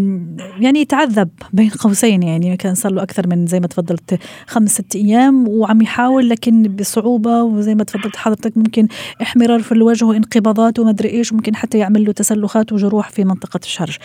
يعني 0.60 0.80
يتعذب 0.80 1.28
بين 1.52 1.70
قوسين 1.70 2.22
يعني 2.22 2.56
كان 2.56 2.74
صار 2.74 2.92
له 2.92 3.02
أكثر 3.02 3.26
من 3.26 3.46
زي 3.46 3.60
ما 3.60 3.66
تفضلت 3.66 4.18
خمس 4.46 4.70
ست 4.70 4.96
أيام 4.96 5.48
وعم 5.48 5.82
يحاول 5.82 6.28
لكن 6.28 6.62
بصعوبة 6.62 7.42
وزي 7.42 7.74
ما 7.74 7.84
تفضلت 7.84 8.16
حضرتك 8.16 8.56
ممكن 8.56 8.88
احمرار 9.22 9.62
في 9.62 9.72
الوجه 9.72 10.04
وانقباضات 10.04 10.78
وما 10.78 10.90
ادري 10.90 11.10
إيش 11.10 11.32
ممكن 11.32 11.56
حتى 11.56 11.78
يعمل 11.78 12.04
له 12.04 12.12
تسلخات 12.12 12.72
وجروح 12.72 13.10
في 13.10 13.24
منطقة 13.24 13.60
الشرج. 13.62 13.96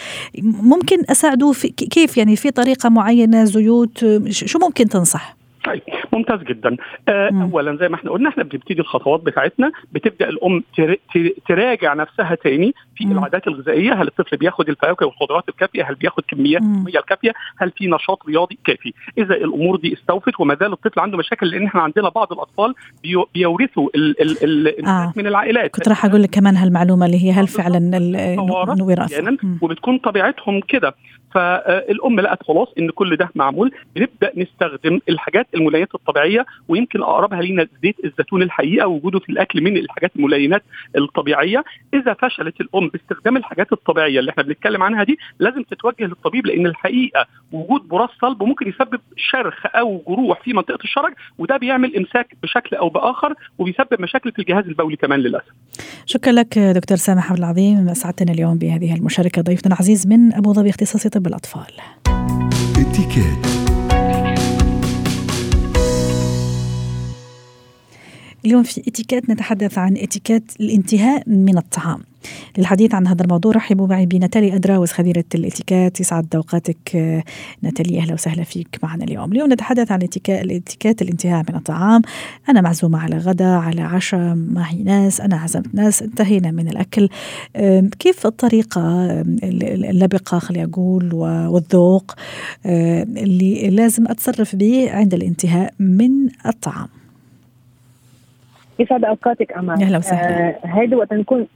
ممكن 0.44 0.98
أساعده 1.10 1.52
في 1.52 1.68
كيف 1.70 2.18
يعني 2.18 2.36
في 2.36 2.52
طريقة 2.52 2.90
معينة 2.90 3.44
زيوت 3.44 4.06
شو 4.30 4.60
ممكن 4.60 4.90
تنصح؟ 4.90 5.41
طيب 5.66 5.82
ممتاز 6.14 6.40
جدا. 6.40 6.78
آه 7.08 7.50
اولا 7.52 7.78
زي 7.78 7.90
ما 7.90 7.96
إحنا 7.96 8.12
قلنا 8.12 8.30
إحنا 8.30 8.44
بنبتدي 8.44 8.80
الخطوات 8.82 9.22
بتاعتنا 9.22 9.72
بتبدأ 9.92 10.30
الأم 10.30 10.64
تراجع 11.48 11.94
نفسها 11.94 12.36
تاني 12.36 12.74
في 12.96 13.06
مم. 13.06 13.12
العادات 13.12 13.48
الغذائية. 13.48 13.94
هل 13.94 14.08
الطفل 14.08 14.38
بياخد 14.38 14.70
الفواكه 14.70 15.06
والخضروات 15.06 15.50
الكافية؟ 15.50 15.84
هل 15.84 15.96
بياخد 15.96 16.24
كميات 16.28 16.62
الميه 16.62 17.00
الكافية؟ 17.00 17.32
هل 17.58 17.72
في 17.78 17.88
نشاط 17.88 18.26
رياضي 18.28 18.58
كافي؟ 18.66 18.94
إذا 19.18 19.36
الأمور 19.36 19.78
دي 19.78 19.94
استوفت 19.94 20.40
وما 20.40 20.56
زال 20.60 20.74
الطفل 20.74 21.00
عنده 21.00 21.18
مشاكل 21.18 21.48
لأن 21.48 21.66
إحنا 21.66 21.82
عندنا 21.82 22.10
بعض 22.10 22.34
الأطفال 22.34 22.74
بيورثوا 23.34 23.90
ال 23.96 24.22
ال 24.22 24.68
ال 24.68 24.86
آه. 24.86 25.14
من 25.16 25.28
العائلات. 25.28 25.72
كنت 25.72 25.90
راح 25.90 26.06
أقول 26.06 26.24
لك 26.24 26.30
كمان 26.30 26.56
هالمعلومة 26.56 27.06
اللي 27.06 27.26
هي 27.26 27.32
هل 27.32 27.48
فعلا 27.48 27.98
الوراثه 27.98 29.38
وبتكون 29.62 29.98
طبيعتهم 29.98 30.60
كده. 30.68 30.96
فالأم 31.34 32.20
لقت 32.20 32.44
خلاص 32.44 32.68
إن 32.80 32.90
كل 32.90 33.16
ده 33.16 33.30
معمول 33.36 33.72
بنبدأ 33.96 34.32
نستخدم 34.38 35.00
الحاجات 35.10 35.48
الملينات 35.56 35.96
الطبيعية 35.96 36.46
ويمكن 36.68 37.02
أقربها 37.02 37.42
لينا 37.42 37.68
زيت 37.84 37.96
الزيتون 38.06 38.42
الحقيقة 38.42 38.88
وجوده 38.88 39.20
في 39.20 39.30
الأكل 39.30 39.62
من 39.62 39.78
الحاجات 39.78 40.12
الملينات 40.16 40.64
الطبيعية 40.98 41.64
إذا 41.94 42.14
فشلت 42.14 42.62
الأم 42.62 42.88
باستخدام 42.88 43.38
الحاجات 43.38 43.74
الطبيعية 43.74 44.20
اللي 44.20 44.32
إحنا 44.32 44.44
بنتكلم 44.44 44.84
عنها 44.84 45.04
دي 45.04 45.18
لازم 45.40 45.64
تتوجه 45.64 46.04
للطبيب 46.06 46.46
لأن 46.46 46.66
الحقيقة 46.66 47.26
وجود 47.52 47.88
براس 47.88 48.10
صلب 48.22 48.44
ممكن 48.44 48.70
يسبب 48.70 49.00
شرخ 49.18 49.66
أو 49.66 50.04
جروح 50.08 50.42
في 50.44 50.54
منطقة 50.54 50.84
الشرج 50.84 51.14
وده 51.38 51.58
بيعمل 51.58 51.96
إمساك 51.96 52.36
بشكل 52.44 52.76
أو 52.76 52.90
بآخر 52.90 53.34
وبيسبب 53.58 54.02
مشاكل 54.02 54.32
في 54.32 54.40
الجهاز 54.40 54.66
البولي 54.66 54.96
كمان 54.96 55.20
للأسف. 55.20 55.46
شكرا 56.06 56.32
لك 56.32 56.60
دكتور 56.60 56.98
سامح 56.98 57.30
عبد 57.32 57.40
العظيم 57.40 57.90
اسعدتنا 57.90 58.32
اليوم 58.32 58.58
بهذه 58.58 58.96
المشاركة 58.96 59.42
ضيفنا 59.42 59.74
العزيز 59.74 60.08
من 60.08 60.34
أبو 60.34 60.54
ظبي 60.54 60.70
اختصاصي 60.70 61.10
طب 61.10 61.21
الاطفال. 61.28 61.74
اليوم 68.46 68.64
في 68.64 68.82
اتيكيت 68.88 69.30
نتحدث 69.30 69.78
عن 69.78 69.98
اتيكيت 69.98 70.52
الانتهاء 70.60 71.30
من 71.30 71.58
الطعام 71.58 72.11
للحديث 72.58 72.96
عن 72.96 73.08
هذا 73.08 73.24
الموضوع 73.24 73.52
رحبوا 73.52 73.88
معي 73.88 74.06
بناتالي 74.06 74.56
أدراوس 74.56 74.92
خبيرة 74.92 75.24
الاتيكيت 75.36 76.00
يسعد 76.00 76.36
أوقاتك 76.36 76.96
ناتالي. 77.62 78.00
أهلا 78.00 78.14
وسهلا 78.14 78.44
فيك 78.44 78.80
معنا 78.84 79.04
اليوم. 79.04 79.32
اليوم 79.32 79.54
نتحدث 79.54 79.92
عن 79.92 80.00
الاتيكيت 80.30 81.02
الانتهاء 81.02 81.46
من 81.50 81.56
الطعام. 81.56 82.02
أنا 82.50 82.62
معزومة 82.62 83.00
على 83.00 83.18
غدا 83.18 83.48
على 83.48 83.82
عشاء 83.82 84.36
معي 84.36 84.84
ناس 84.84 85.22
أنا 85.22 85.36
عزمت 85.36 85.76
ناس 85.76 86.04
انتهينا 86.04 86.52
من 86.52 86.68
الأكل. 86.68 87.10
كيف 88.00 88.26
الطريقة 88.26 88.82
اللبقة 89.44 90.40
خلي 90.40 90.64
أقول 90.64 91.14
والذوق 91.14 92.16
اللي 92.66 93.70
لازم 93.70 94.08
أتصرف 94.08 94.56
به 94.56 94.92
عند 94.92 95.14
الانتهاء 95.14 95.74
من 95.80 96.12
الطعام؟ 96.46 96.88
يسعد 98.80 99.04
أوقاتك 99.04 99.52
أمان 99.52 99.82
أهلا 99.82 99.98
وسهلا. 99.98 100.48
آه 100.48 100.60
هيدي 100.64 100.96
وقت 100.96 101.14
نكون 101.14 101.48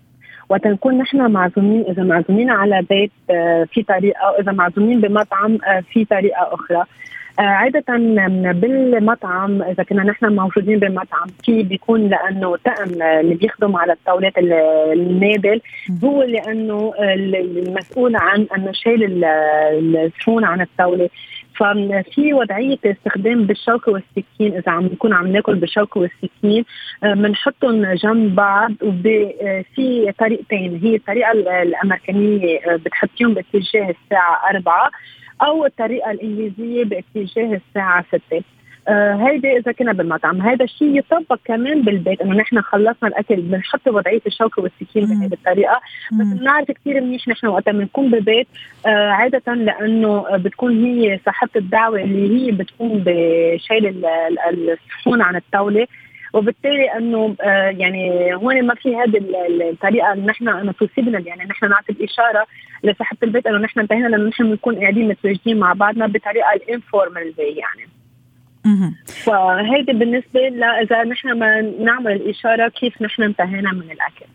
وقت 0.50 0.68
نكون 0.68 0.98
نحن 0.98 1.32
معزومين 1.32 1.86
إذا 1.90 2.04
معزومين 2.04 2.50
على 2.50 2.82
بيت 2.90 3.12
آه 3.30 3.68
في 3.72 3.84
طريقة 3.84 4.32
واذا 4.32 4.52
معزومين 4.52 5.02
بمطعم 5.02 5.58
آه 5.68 5.84
في 5.94 6.06
طريقة 6.06 6.54
أخرى. 6.54 6.84
آه 7.40 7.42
عادة 7.42 7.84
بالمطعم 8.52 9.62
إذا 9.62 9.84
كنا 9.84 10.04
نحن 10.04 10.26
موجودين 10.36 10.80
بالمطعم 10.80 11.28
في 11.44 11.64
بيكون 11.64 12.08
لأنه 12.10 12.56
طقم 12.56 13.02
اللي 13.04 13.36
بيخدم 13.36 13.76
على 13.76 13.94
الطاولات 13.94 14.34
النابل 14.38 15.62
هو 16.04 16.24
لأنه 16.24 16.94
المسؤول 17.00 18.16
عن 18.16 18.48
أنه 18.58 18.72
شايل 18.72 19.24
الصحون 19.26 20.46
عن 20.46 20.62
الطاولة 20.62 21.10
ففي 21.56 22.34
وضعية 22.34 22.78
استخدام 22.86 23.44
بالشوكه 23.46 23.92
والسكين 23.92 24.54
إذا 24.58 24.72
عم 24.72 24.86
نكون 24.86 25.14
عم 25.14 25.28
ناكل 25.28 25.56
بالشوكه 25.56 26.00
والسكين 26.00 26.66
بنحطهم 27.04 27.94
جنب 27.94 28.36
بعض 28.36 28.72
وفي 28.82 30.14
طريقتين 30.20 30.80
هي 30.84 30.96
الطريقة 30.96 31.32
الأمريكانية 31.62 32.60
بتحطيهم 32.76 33.34
باتجاه 33.34 33.90
الساعة 33.90 34.50
4 34.50 34.92
أو 35.42 35.66
الطريقة 35.66 36.12
الإنجليزية 36.12 36.84
باتجاه 36.84 37.60
الساعة 37.70 38.06
6 38.30 38.44
آه 38.88 39.14
هيدي 39.14 39.58
إذا 39.58 39.72
كنا 39.72 39.94
بالمطعم. 39.94 40.42
هذا 40.42 40.66
الشيء 40.66 40.98
يطبق 40.98 41.40
كمان 41.46 41.82
بالبيت 41.82 42.22
إنه 42.22 42.36
نحن 42.36 42.62
خلصنا 42.62 43.10
الأكل 43.10 43.36
بنحط 43.36 43.88
وضعية 43.88 44.22
الشوكة 44.28 44.62
والسكين 44.62 45.06
بهذه 45.06 45.34
الطريقة. 45.34 45.82
بس 46.20 46.40
بنعرف 46.40 46.72
كثير 46.72 47.02
منيح 47.02 47.28
نحن 47.28 47.48
وقت 47.48 47.70
بنكون 47.70 48.12
بالبيت 48.12 48.48
آه 48.86 49.10
عادة 49.10 49.54
لأنه 49.54 50.38
بتكون 50.38 50.86
هي 50.86 51.20
صاحبة 51.26 51.52
الدعوة 51.56 52.02
اللي 52.02 52.48
هي 52.48 52.52
بتكون 52.52 53.04
بشيل 53.06 54.06
الصحون 54.50 55.22
عن 55.22 55.36
الطاولة. 55.36 55.88
وبالتالي 56.34 56.98
إنه 56.98 57.36
آه 57.42 57.70
يعني 57.70 58.36
هون 58.36 58.68
ما 58.68 58.76
في 58.76 58.96
هذه 58.96 59.22
الطريقة 59.72 60.14
ان 60.14 60.26
نحن 60.26 60.48
إنه 60.48 60.72
تصيبنا 60.72 61.20
يعني 61.20 61.44
نحن 61.44 61.70
نعطي 61.70 61.92
الإشارة 61.92 62.46
لصاحبة 62.84 63.20
البيت 63.24 63.48
إنه 63.48 63.58
نحن 63.58 63.80
انتهينا 63.80 64.08
لأنه 64.08 64.30
نحن 64.30 64.44
بنكون 64.44 64.80
قاعدين 64.80 65.08
متواجدين 65.08 65.60
مع 65.60 65.74
بعضنا 65.74 66.08
بطريقة 66.08 66.54
ال 66.54 66.63
informal 66.63 67.34
يعني. 67.38 67.95
فهيدي 69.06 69.94
بالنسبة 69.94 70.40
إذا 70.84 71.04
نحن 71.04 71.40
ما 71.40 71.62
نعمل 71.62 72.12
الاشاره 72.12 72.70
كيف 72.70 73.02
نحن 73.02 73.24
انتهينا 73.24 73.72
من 73.72 73.82
الأكل. 73.82 74.26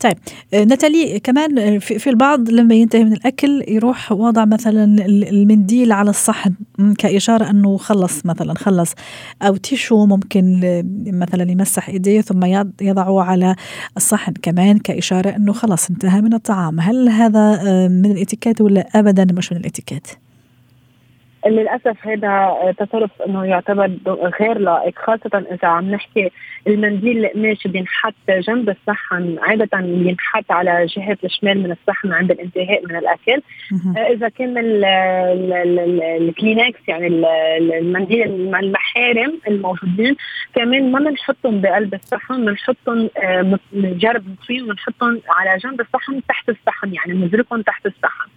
طيب 0.00 0.16
نتالي 0.54 1.20
كمان 1.20 1.78
في 1.78 2.10
البعض 2.10 2.50
لما 2.50 2.74
ينتهي 2.74 3.04
من 3.04 3.12
الأكل 3.12 3.64
يروح 3.68 4.12
وضع 4.12 4.44
مثلا 4.44 4.84
المنديل 5.06 5.92
على 5.92 6.10
الصحن 6.10 6.54
كإشارة 6.98 7.50
أنه 7.50 7.76
خلص 7.76 8.26
مثلا 8.26 8.54
خلص. 8.54 8.94
أو 9.42 9.56
tissue 9.56 10.06
ممكن 10.06 10.60
مثلا 11.06 11.50
يمسح 11.50 11.88
إيديه 11.88 12.20
ثم 12.20 12.44
يضعه 12.80 13.22
على 13.22 13.56
الصحن 13.96 14.32
كمان 14.32 14.78
كإشارة 14.78 15.36
أنه 15.36 15.52
خلص 15.52 15.90
انتهى 15.90 16.20
من 16.20 16.34
الطعام. 16.34 16.80
هل 16.80 17.08
هذا 17.08 17.62
من 17.88 18.10
الإتيكيت 18.10 18.60
ولا 18.60 18.86
ابدا 18.94 19.26
مش 19.32 19.52
من 19.52 19.58
الإتيكيت؟ 19.58 20.06
للأسف 21.46 22.06
هذا 22.06 22.56
تصرف 22.78 23.22
إنه 23.22 23.44
يعتبر 23.44 23.90
غير 24.40 24.58
لائق 24.58 24.98
خاصة 24.98 25.44
إذا 25.52 25.68
عم 25.68 25.90
نحكي 25.90 26.30
المنديل 26.66 27.24
القماش 27.24 27.66
بينحط 27.66 28.14
جنب 28.28 28.68
الصحن 28.68 29.38
عادة 29.42 29.80
بينحط 29.80 30.50
على 30.50 30.86
جهة 30.86 31.18
الشمال 31.24 31.62
من 31.62 31.72
الصحن 31.72 32.12
عند 32.12 32.30
الانتهاء 32.30 32.86
من 32.86 32.96
الأكل. 32.96 33.42
إذا 33.96 34.28
كان 34.28 34.54
الكلينكس 36.20 36.80
يعني 36.88 37.06
المنديل 37.78 38.22
المحارم 38.54 39.38
الموجودين 39.48 40.16
كمان 40.54 40.92
ما 40.92 40.98
بنحطهم 40.98 41.60
بقلب 41.60 41.94
الصحن 41.94 42.44
بنحطهم 42.44 43.10
نجرب 43.72 44.28
نطفيهم 44.28 44.68
ونحطهم 44.68 45.20
على 45.28 45.58
جنب 45.58 45.80
الصحن 45.80 46.20
تحت 46.28 46.48
الصحن 46.48 46.94
يعني 46.94 47.12
نزرقهم 47.26 47.62
تحت 47.62 47.86
الصحن. 47.86 48.30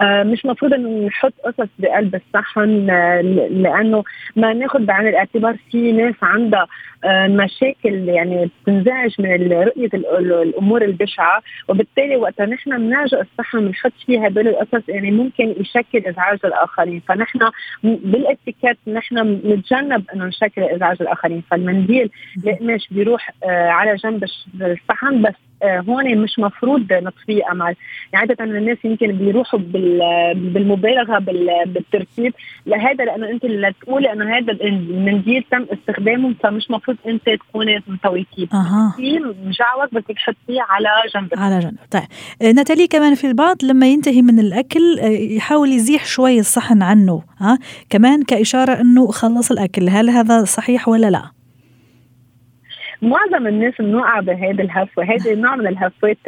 آه، 0.00 0.22
مش 0.22 0.46
مفروض 0.46 0.74
إنه 0.74 1.06
نحط 1.06 1.32
قصص 1.44 1.68
بقلب 1.78 2.14
الصحن. 2.14 2.45
آه، 2.58 3.20
لأنه 3.50 4.04
ما 4.36 4.52
ناخذ 4.52 4.84
بعين 4.84 5.08
الاعتبار 5.08 5.56
في 5.70 5.92
ناس 5.92 6.14
عندها 6.22 6.66
آه، 7.04 7.26
مشاكل 7.26 8.08
يعني 8.08 8.50
بتنزعج 8.62 9.14
من 9.18 9.52
رؤية 9.52 9.90
الأمور 9.94 10.82
البشعة. 10.82 11.42
وبالتالي 11.68 12.16
وقتها 12.16 12.46
نحن 12.46 12.78
بنعجق 12.78 13.18
الصحن 13.18 13.66
بنحط 13.66 13.92
فيه 14.06 14.26
هدول 14.26 14.48
القصص 14.48 14.88
يعني 14.88 15.10
ممكن 15.10 15.54
يشكل 15.60 16.06
إزعاج 16.06 16.38
الآخرين. 16.44 17.02
فنحن 17.08 17.38
بالاتيكيت 17.82 18.78
نحن 18.86 19.18
نتجنب 19.44 20.04
انه 20.14 20.24
نشكل 20.24 20.62
إزعاج 20.62 20.96
الآخرين. 21.00 21.42
فالمنديل 21.50 22.10
القماش 22.46 22.88
بيروح 22.90 23.30
على 23.44 23.94
جنب 23.94 24.24
الصحن 24.60 25.22
بس 25.22 25.34
هون 25.64 26.18
مش 26.18 26.38
مفروض 26.38 26.92
نطفيه 26.92 27.42
أمل. 27.52 27.74
يعني 28.12 28.30
عاده 28.30 28.44
الناس 28.44 28.78
يمكن 28.84 29.12
بيروحوا 29.12 29.58
بالمبالغة 29.58 31.18
بالترتيب 31.66 32.34
لهذا 32.66 33.04
لأنه 33.04 33.30
أنت 33.30 33.44
اللي 33.44 33.72
تقولي 33.80 34.12
أنه 34.12 34.36
هذا 34.36 34.52
المنديل 34.52 35.44
تم 35.50 35.66
استخدامه 35.72 36.34
فمش 36.42 36.70
مفروض 36.70 36.96
أنت 37.06 37.22
تكوني 37.30 37.82
متويتيه 37.86 38.46
أه. 38.54 38.94
مجعوج 39.44 39.88
بدك 39.92 40.06
تحطيه 40.06 40.60
على 40.68 40.88
جنب. 41.14 41.28
على 41.36 41.58
جنب. 41.58 41.76
طيب. 41.90 42.54
ناتالي 42.54 42.86
كمان 42.86 43.14
في 43.14 43.26
البعض 43.26 43.56
لما 43.62 43.86
ينتهي 43.86 44.22
من 44.22 44.38
الأكل 44.38 44.98
يحاول 45.36 45.72
يزيح 45.72 46.04
شوي 46.04 46.38
الصحن 46.38 46.82
عنه 46.82 47.22
ها؟ 47.38 47.58
كمان 47.90 48.22
كإشارة 48.22 48.80
إنه 48.80 49.06
خلص 49.06 49.50
الأكل. 49.50 49.88
هل 49.88 50.10
هذا 50.10 50.44
صحيح 50.44 50.88
ولا 50.88 51.10
لا؟ 51.10 51.35
معظم 53.02 53.46
الناس 53.46 53.74
بنوقع 53.78 54.20
بهيدي 54.20 54.62
الهفوه 54.62 55.04
هيدي 55.04 55.34
نوع 55.34 55.56
من 55.56 55.66
الهفوات 55.66 56.18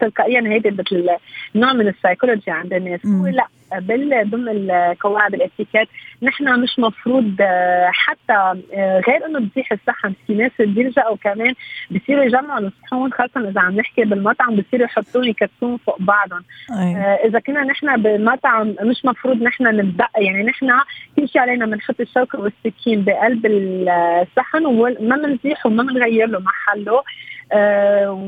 تلقائيا 0.00 0.40
هيدي 0.48 0.70
مثل 0.70 1.08
نوع 1.54 1.72
من 1.72 1.88
السايكولوجي 1.88 2.50
عند 2.50 2.72
الناس. 2.72 3.00
لا 3.04 3.46
بال 3.78 4.30
ضمن 4.30 4.48
القواعد 4.48 5.34
الاتيكيت 5.34 5.88
نحن 6.22 6.60
مش 6.60 6.78
مفروض 6.78 7.36
آه، 7.40 7.90
حتى 7.92 8.32
آه، 8.74 9.00
غير 9.08 9.26
إنه 9.26 9.40
بتزيح 9.40 9.72
الصحن 9.72 10.14
في 10.26 10.34
ناس 10.34 10.52
بيلجأوا 10.58 11.16
كمان 11.16 11.54
بصيروا 11.90 12.24
يجمعوا 12.24 12.58
الصحون 12.58 13.12
خاصة 13.12 13.48
إذا 13.48 13.60
عم 13.60 13.76
نحكي 13.76 14.04
بالمطعم 14.04 14.56
بصيروا 14.56 14.84
يحطون 14.86 15.24
يكتسون 15.24 15.76
فوق 15.76 15.96
بعضهم 16.00 16.44
أيوة. 16.70 17.00
آه 17.00 17.26
إذا 17.26 17.38
كنا 17.40 17.64
نحن 17.64 18.02
بالمطعم 18.02 18.76
مش 18.82 19.04
مفروض 19.04 19.42
نحن 19.42 19.64
نبدا 19.64 20.06
يعني 20.16 20.42
نحن 20.42 20.70
كل 21.16 21.28
شيء 21.28 21.40
علينا 21.40 21.66
بنحط 21.66 22.00
الشوكة 22.00 22.40
والسكين 22.40 23.04
بقلب 23.04 23.46
الصحن 23.46 24.66
وما 24.66 25.16
بنزيحه 25.16 25.70
وما 25.70 25.82
بنغير 25.82 26.26
له 26.26 26.38
محله 26.38 27.02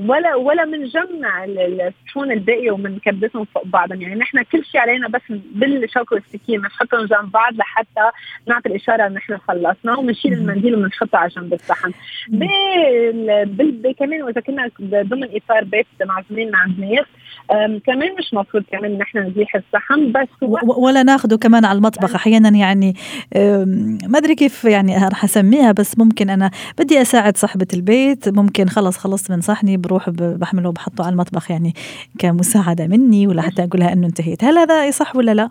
ولا 0.09 0.35
ولا 0.35 0.65
بنجمع 0.65 1.45
الصحون 1.45 2.33
الباقيه 2.33 2.71
وبنكبسهم 2.71 3.45
فوق 3.45 3.67
بعضهم. 3.67 4.03
يعني 4.03 4.15
نحن 4.15 4.43
كل 4.43 4.65
شيء 4.65 4.81
علينا 4.81 5.09
بس 5.09 5.21
بالشوكه 5.31 6.15
والسكين 6.15 6.61
بنحطهم 6.61 7.07
جنب 7.07 7.33
بعض 7.33 7.55
لحتى 7.55 8.11
نعطي 8.47 8.69
الإشارة 8.69 9.07
إن 9.07 9.13
نحن 9.13 9.37
خلصنا 9.37 9.99
وبنشيل 9.99 10.33
المنديل 10.33 10.75
وبنحطه 10.75 11.19
على 11.19 11.29
جنب 11.29 11.53
الصحن. 11.53 11.93
كمان 13.99 14.23
واذا 14.23 14.41
كنا 14.41 14.71
ضمن 14.83 15.29
إطار 15.37 15.65
بيت 15.65 15.87
معزومين 16.05 16.51
مع 16.51 16.65
الناس 16.65 17.07
كمان 17.87 18.09
مش 18.19 18.35
مفروض 18.35 18.63
كمان 18.73 18.99
نحن 18.99 19.19
نزيح 19.19 19.57
الصحن 19.57 20.13
بس 20.13 20.29
ولا 20.77 21.03
ناخده 21.03 21.37
كمان 21.37 21.65
على 21.65 21.77
المطبخ. 21.77 22.15
أحيانا 22.15 22.49
يعني 22.49 22.97
ما 24.07 24.19
أدري 24.19 24.35
كيف 24.35 24.65
يعني 24.65 24.97
رح 24.97 25.25
أسميها 25.25 25.73
بس 25.73 25.99
ممكن 25.99 26.31
أنا 26.31 26.51
بدي 26.79 27.03
أساعد 27.03 27.37
صاحبة 27.37 27.67
البيت. 27.75 28.29
ممكن 28.29 28.69
خلص 28.69 28.97
خلصت 28.99 29.31
من 29.31 29.41
صحني 29.41 29.77
بروح 29.77 30.11
بحمله 30.11 30.69
وبحطه 30.69 31.05
على 31.05 31.13
المطبخ 31.13 31.51
يعني 31.51 31.75
كمساعدة 32.19 32.87
مني 32.87 33.27
ولا 33.27 33.43
حتى 33.43 33.65
أقول 33.65 33.81
لها 33.81 33.93
إنه 33.93 34.07
انتهيت. 34.07 34.45
هل 34.45 34.59
هذا 34.59 34.91
صح 34.91 35.17
ولا 35.17 35.35
لا؟ 35.35 35.51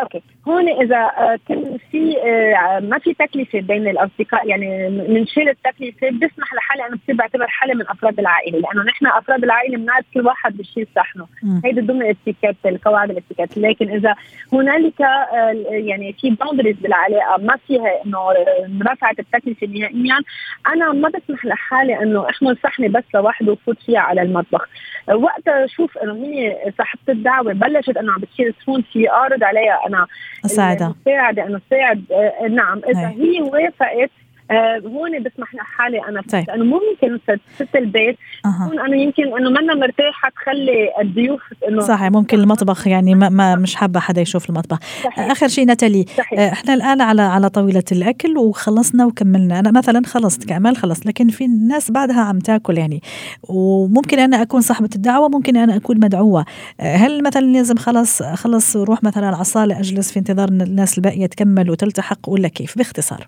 أوكي. 0.00 0.22
هون 0.48 0.68
إذا 0.68 0.96
آه، 0.96 1.38
كان 1.48 1.78
في 1.90 2.16
آه، 2.18 2.80
ما 2.80 2.98
في 2.98 3.14
تكلفة 3.14 3.60
بين 3.60 3.88
الأصدقاء 3.88 4.48
يعني 4.48 4.88
بنشيل 5.08 5.48
التكلفه 5.48 6.10
بسمح 6.10 6.54
لحالي 6.54 6.86
أنا 6.86 6.96
بصير 6.96 7.14
بعتبر 7.14 7.46
حالي 7.46 7.74
من 7.74 7.88
أفراد 7.88 8.18
العائلة 8.18 8.58
لأنه 8.58 8.82
نحن 8.82 9.06
أفراد 9.06 9.44
العائلة 9.44 9.78
بنعرف 9.78 10.04
كل 10.14 10.26
واحد 10.26 10.56
بيشيل 10.56 10.86
صحنه. 10.96 11.26
هيدي 11.64 11.80
ضمن 11.80 12.02
الاتيكيت 12.02 12.56
القواعد 12.66 13.10
الاتيكيت. 13.10 13.58
لكن 13.58 13.90
إذا 13.90 14.14
هنالك 14.52 15.02
آه، 15.02 15.52
يعني 15.68 16.12
في 16.12 16.30
boundaries 16.30 16.76
بالعلاقه 16.76 17.36
ما 17.42 17.56
فيها 17.66 18.04
إنه 18.04 18.18
رفعت 18.92 19.18
التكلفة 19.18 19.66
نهائيا 19.66 20.20
أنا 20.66 20.92
ما 20.92 21.08
بسمح 21.08 21.44
لحالي 21.44 22.02
إنه 22.02 22.28
أحمل 22.30 22.56
صحني 22.62 22.88
بس 22.88 23.04
لوحده 23.14 23.52
وفوت 23.52 23.82
فيها 23.82 24.00
على 24.00 24.22
المطبخ. 24.22 24.68
وقتها 25.14 25.64
أشوف 25.64 25.98
إنه 25.98 26.14
هي 26.14 26.72
صاحبة 26.78 27.00
الدعوة 27.08 27.52
بلشت 27.52 27.96
إنه 27.96 28.12
عم 28.12 28.20
بتشيل 28.20 28.54
صحون 28.62 28.82
في 28.92 29.10
اعرض 29.10 29.44
عليها 29.44 29.80
أنا 29.86 30.06
مساعدة 30.44 30.94
مساعدة 31.06 31.46
أنه 31.46 31.60
ساعد 31.70 32.04
آه، 32.12 32.48
نعم. 32.48 32.82
إذا 32.88 33.08
هي 33.08 33.40
وافقت 33.40 34.10
آه 34.50 34.82
هون 34.86 35.22
بسمح 35.22 35.54
لحالي 35.54 36.08
أنا 36.08 36.22
طيب. 36.32 36.44
لأنه 36.48 36.64
ممكن 36.64 37.18
ست 37.56 37.76
البيت 37.76 38.16
تكون 38.40 38.78
أه. 38.78 38.86
أنا 38.86 38.96
يمكن 38.96 39.22
إنه 39.22 39.50
منا 39.50 39.74
مرتاحة 39.74 40.28
تخلي 40.28 40.88
الضيوف 41.00 41.42
إنه 41.68 41.80
صحيح 41.80 42.10
ممكن 42.10 42.38
المطبخ 42.38 42.86
يعني 42.86 43.14
ما, 43.14 43.28
ما 43.28 43.56
مش 43.56 43.74
حابة 43.74 44.00
حدا 44.00 44.20
يشوف 44.20 44.50
المطبخ 44.50 44.78
صحيح. 45.04 45.30
آخر 45.30 45.48
شيء 45.48 45.66
نتالي 45.66 46.04
صحيح. 46.16 46.40
آه، 46.40 46.52
إحنا 46.52 46.74
الآن 46.74 47.00
على 47.00 47.22
على 47.22 47.48
طاولة 47.48 47.84
الأكل 47.92 48.38
وخلصنا 48.38 49.06
وكملنا 49.06 49.58
أنا 49.58 49.70
مثلا 49.70 50.02
خلصت 50.06 50.44
كأمل 50.44 50.76
خلص 50.76 51.06
لكن 51.06 51.28
في 51.28 51.46
ناس 51.46 51.90
بعدها 51.90 52.20
عم 52.20 52.38
تاكل 52.38 52.78
يعني 52.78 53.00
وممكن 53.48 54.18
أنا 54.18 54.42
أكون 54.42 54.60
صاحبة 54.60 54.90
الدعوة 54.94 55.28
ممكن 55.28 55.56
أنا 55.56 55.76
أكون 55.76 56.00
مدعوة 56.00 56.44
آه، 56.80 56.96
هل 56.96 57.22
مثلا 57.22 57.46
لازم 57.46 57.76
خلص 57.76 58.22
خلص 58.22 58.76
روح 58.76 59.02
مثلا 59.02 59.26
على 59.26 59.40
الصاله 59.40 59.80
أجلس 59.80 60.12
في 60.12 60.18
انتظار 60.18 60.48
الناس 60.48 60.98
الباقية 60.98 61.26
تكمل 61.26 61.70
وتلتحق 61.70 62.28
ولا 62.28 62.48
كيف 62.48 62.78
باختصار 62.78 63.26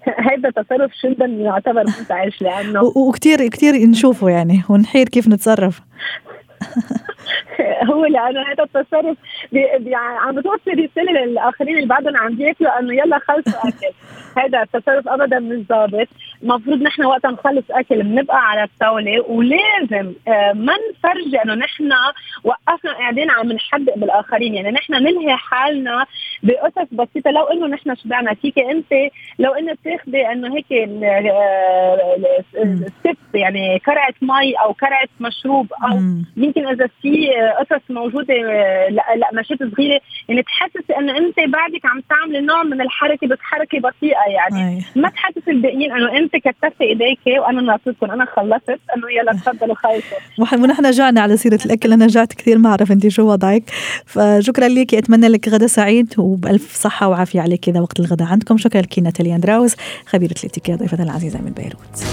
هذا 0.30 0.50
تصرف 0.50 0.92
جدا 1.04 1.24
يعتبر 1.26 1.82
مزعج 1.82 2.32
لأنه 2.40 2.82
وكثير 2.96 3.48
كثير 3.48 3.74
نشوفه 3.74 4.28
يعني 4.28 4.62
ونحير 4.68 5.08
كيف 5.08 5.28
نتصرف. 5.28 5.80
هو 7.90 8.04
لأنه 8.04 8.40
هذا 8.40 8.64
التصرف 8.64 9.16
بي 9.52 9.94
عم 9.94 10.34
بتوصل 10.34 10.70
رسالة 10.70 11.12
للآخرين 11.24 11.76
اللي 11.76 11.88
بعدهم 11.88 12.16
عم 12.16 12.34
بياكلوا 12.34 12.78
إنه 12.78 12.94
يلا 12.94 13.18
خلصوا 13.18 13.68
اكل 13.68 13.94
هذا 14.42 14.62
التصرف 14.62 15.08
ابدا 15.08 15.38
مش 15.38 15.66
ضابط. 15.66 16.08
المفروض 16.42 16.82
نحن 16.82 17.04
وقت 17.04 17.26
نخلص 17.26 17.64
أكل 17.70 18.02
بنبقى 18.02 18.48
على 18.48 18.64
الطاولة 18.64 19.20
ولازم 19.28 20.12
آه، 20.28 20.52
ما 20.52 20.72
نفرجي 20.90 21.42
إنه 21.44 21.54
نحن 21.54 21.90
وقفنا 22.44 22.92
قاعدين 22.92 23.30
عم 23.30 23.52
نحدق 23.52 23.98
بالآخرين. 23.98 24.54
يعني 24.54 24.70
نحن 24.70 24.92
نلهي 24.92 25.36
حالنا 25.36 26.06
بقصص 26.42 26.88
بسيطة. 26.92 27.30
لو 27.30 27.44
إنه 27.44 27.66
نحن 27.66 27.96
شبعنا 27.96 28.34
فيك 28.34 28.58
أنت؟ 28.58 28.92
لو 29.38 29.52
إنه 29.52 29.72
بتاخذي 29.72 30.26
إنه 30.32 30.56
هيك 30.56 30.66
step 33.00 33.16
يعني 33.34 33.78
كرعة 33.78 34.14
مي 34.22 34.54
أو 34.54 34.74
كرعة 34.74 35.08
مشروب 35.20 35.72
أو 35.72 35.98
يمكن 36.36 36.66
إذا 36.68 36.88
في 37.02 37.28
قصص 37.60 37.90
موجودة 37.90 38.34
لقماشات 39.16 39.58
صغيرة. 39.58 40.00
يعني 40.28 40.42
تحسسي 40.42 40.98
إنه 40.98 41.18
أنت 41.18 41.36
بعدك 41.36 41.86
عم 41.86 42.02
تعملي 42.08 42.40
نوع 42.40 42.62
من 42.62 42.80
الحركة 42.80 43.26
بس 43.26 43.38
حركه 43.40 43.78
بطيئة 43.80 44.24
يعني. 44.28 44.84
ما 44.96 45.08
تحسسي 45.08 45.50
الباقيين 45.50 45.92
إنه 45.92 46.16
أنت 46.16 46.31
كتفتي 46.36 46.84
ايديك 46.84 47.18
وأنا 47.26 47.60
ناطرتكم 47.60 48.10
أنا 48.10 48.24
خلصت. 48.36 48.80
انه 48.96 49.10
يلا 49.20 49.32
تفضلوا 49.32 49.74
خلصوا. 49.74 50.58
ونحن 50.58 50.90
جعنا 50.90 51.20
على 51.20 51.36
سيرة 51.36 51.60
الأكل. 51.66 51.92
أنا 51.92 52.06
جعت 52.06 52.32
كثير 52.32 52.58
ما 52.58 52.70
أعرف 52.70 52.92
انت 52.92 53.08
شو 53.08 53.22
وضعك. 53.22 53.62
فشكرا 54.06 54.68
لك 54.68 54.94
أتمنى 54.94 55.28
لك 55.28 55.48
غدا 55.48 55.66
سعيد 55.66 56.14
وبألف 56.18 56.76
صحة 56.76 57.08
وعافية 57.08 57.40
عليك 57.40 57.68
إذا 57.68 57.80
وقت 57.80 58.00
الغداء 58.00 58.28
عندكم. 58.28 58.56
شكرا 58.56 58.80
لك 58.80 58.98
ناتاليا 58.98 59.36
اندراوز 59.36 59.74
خبيرة 60.06 60.34
الاتيكيت 60.44 60.78
ضيفتنا 60.78 61.04
العزيزة 61.04 61.38
من 61.42 61.52
بيروت. 61.52 62.04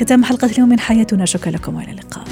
ختام 0.00 0.24
حلقة 0.24 0.50
اليوم 0.50 0.68
من 0.68 0.80
حياتنا. 0.80 1.24
شكرا 1.24 1.52
لكم 1.52 1.76
وإلى 1.76 1.90
اللقاء. 1.90 2.24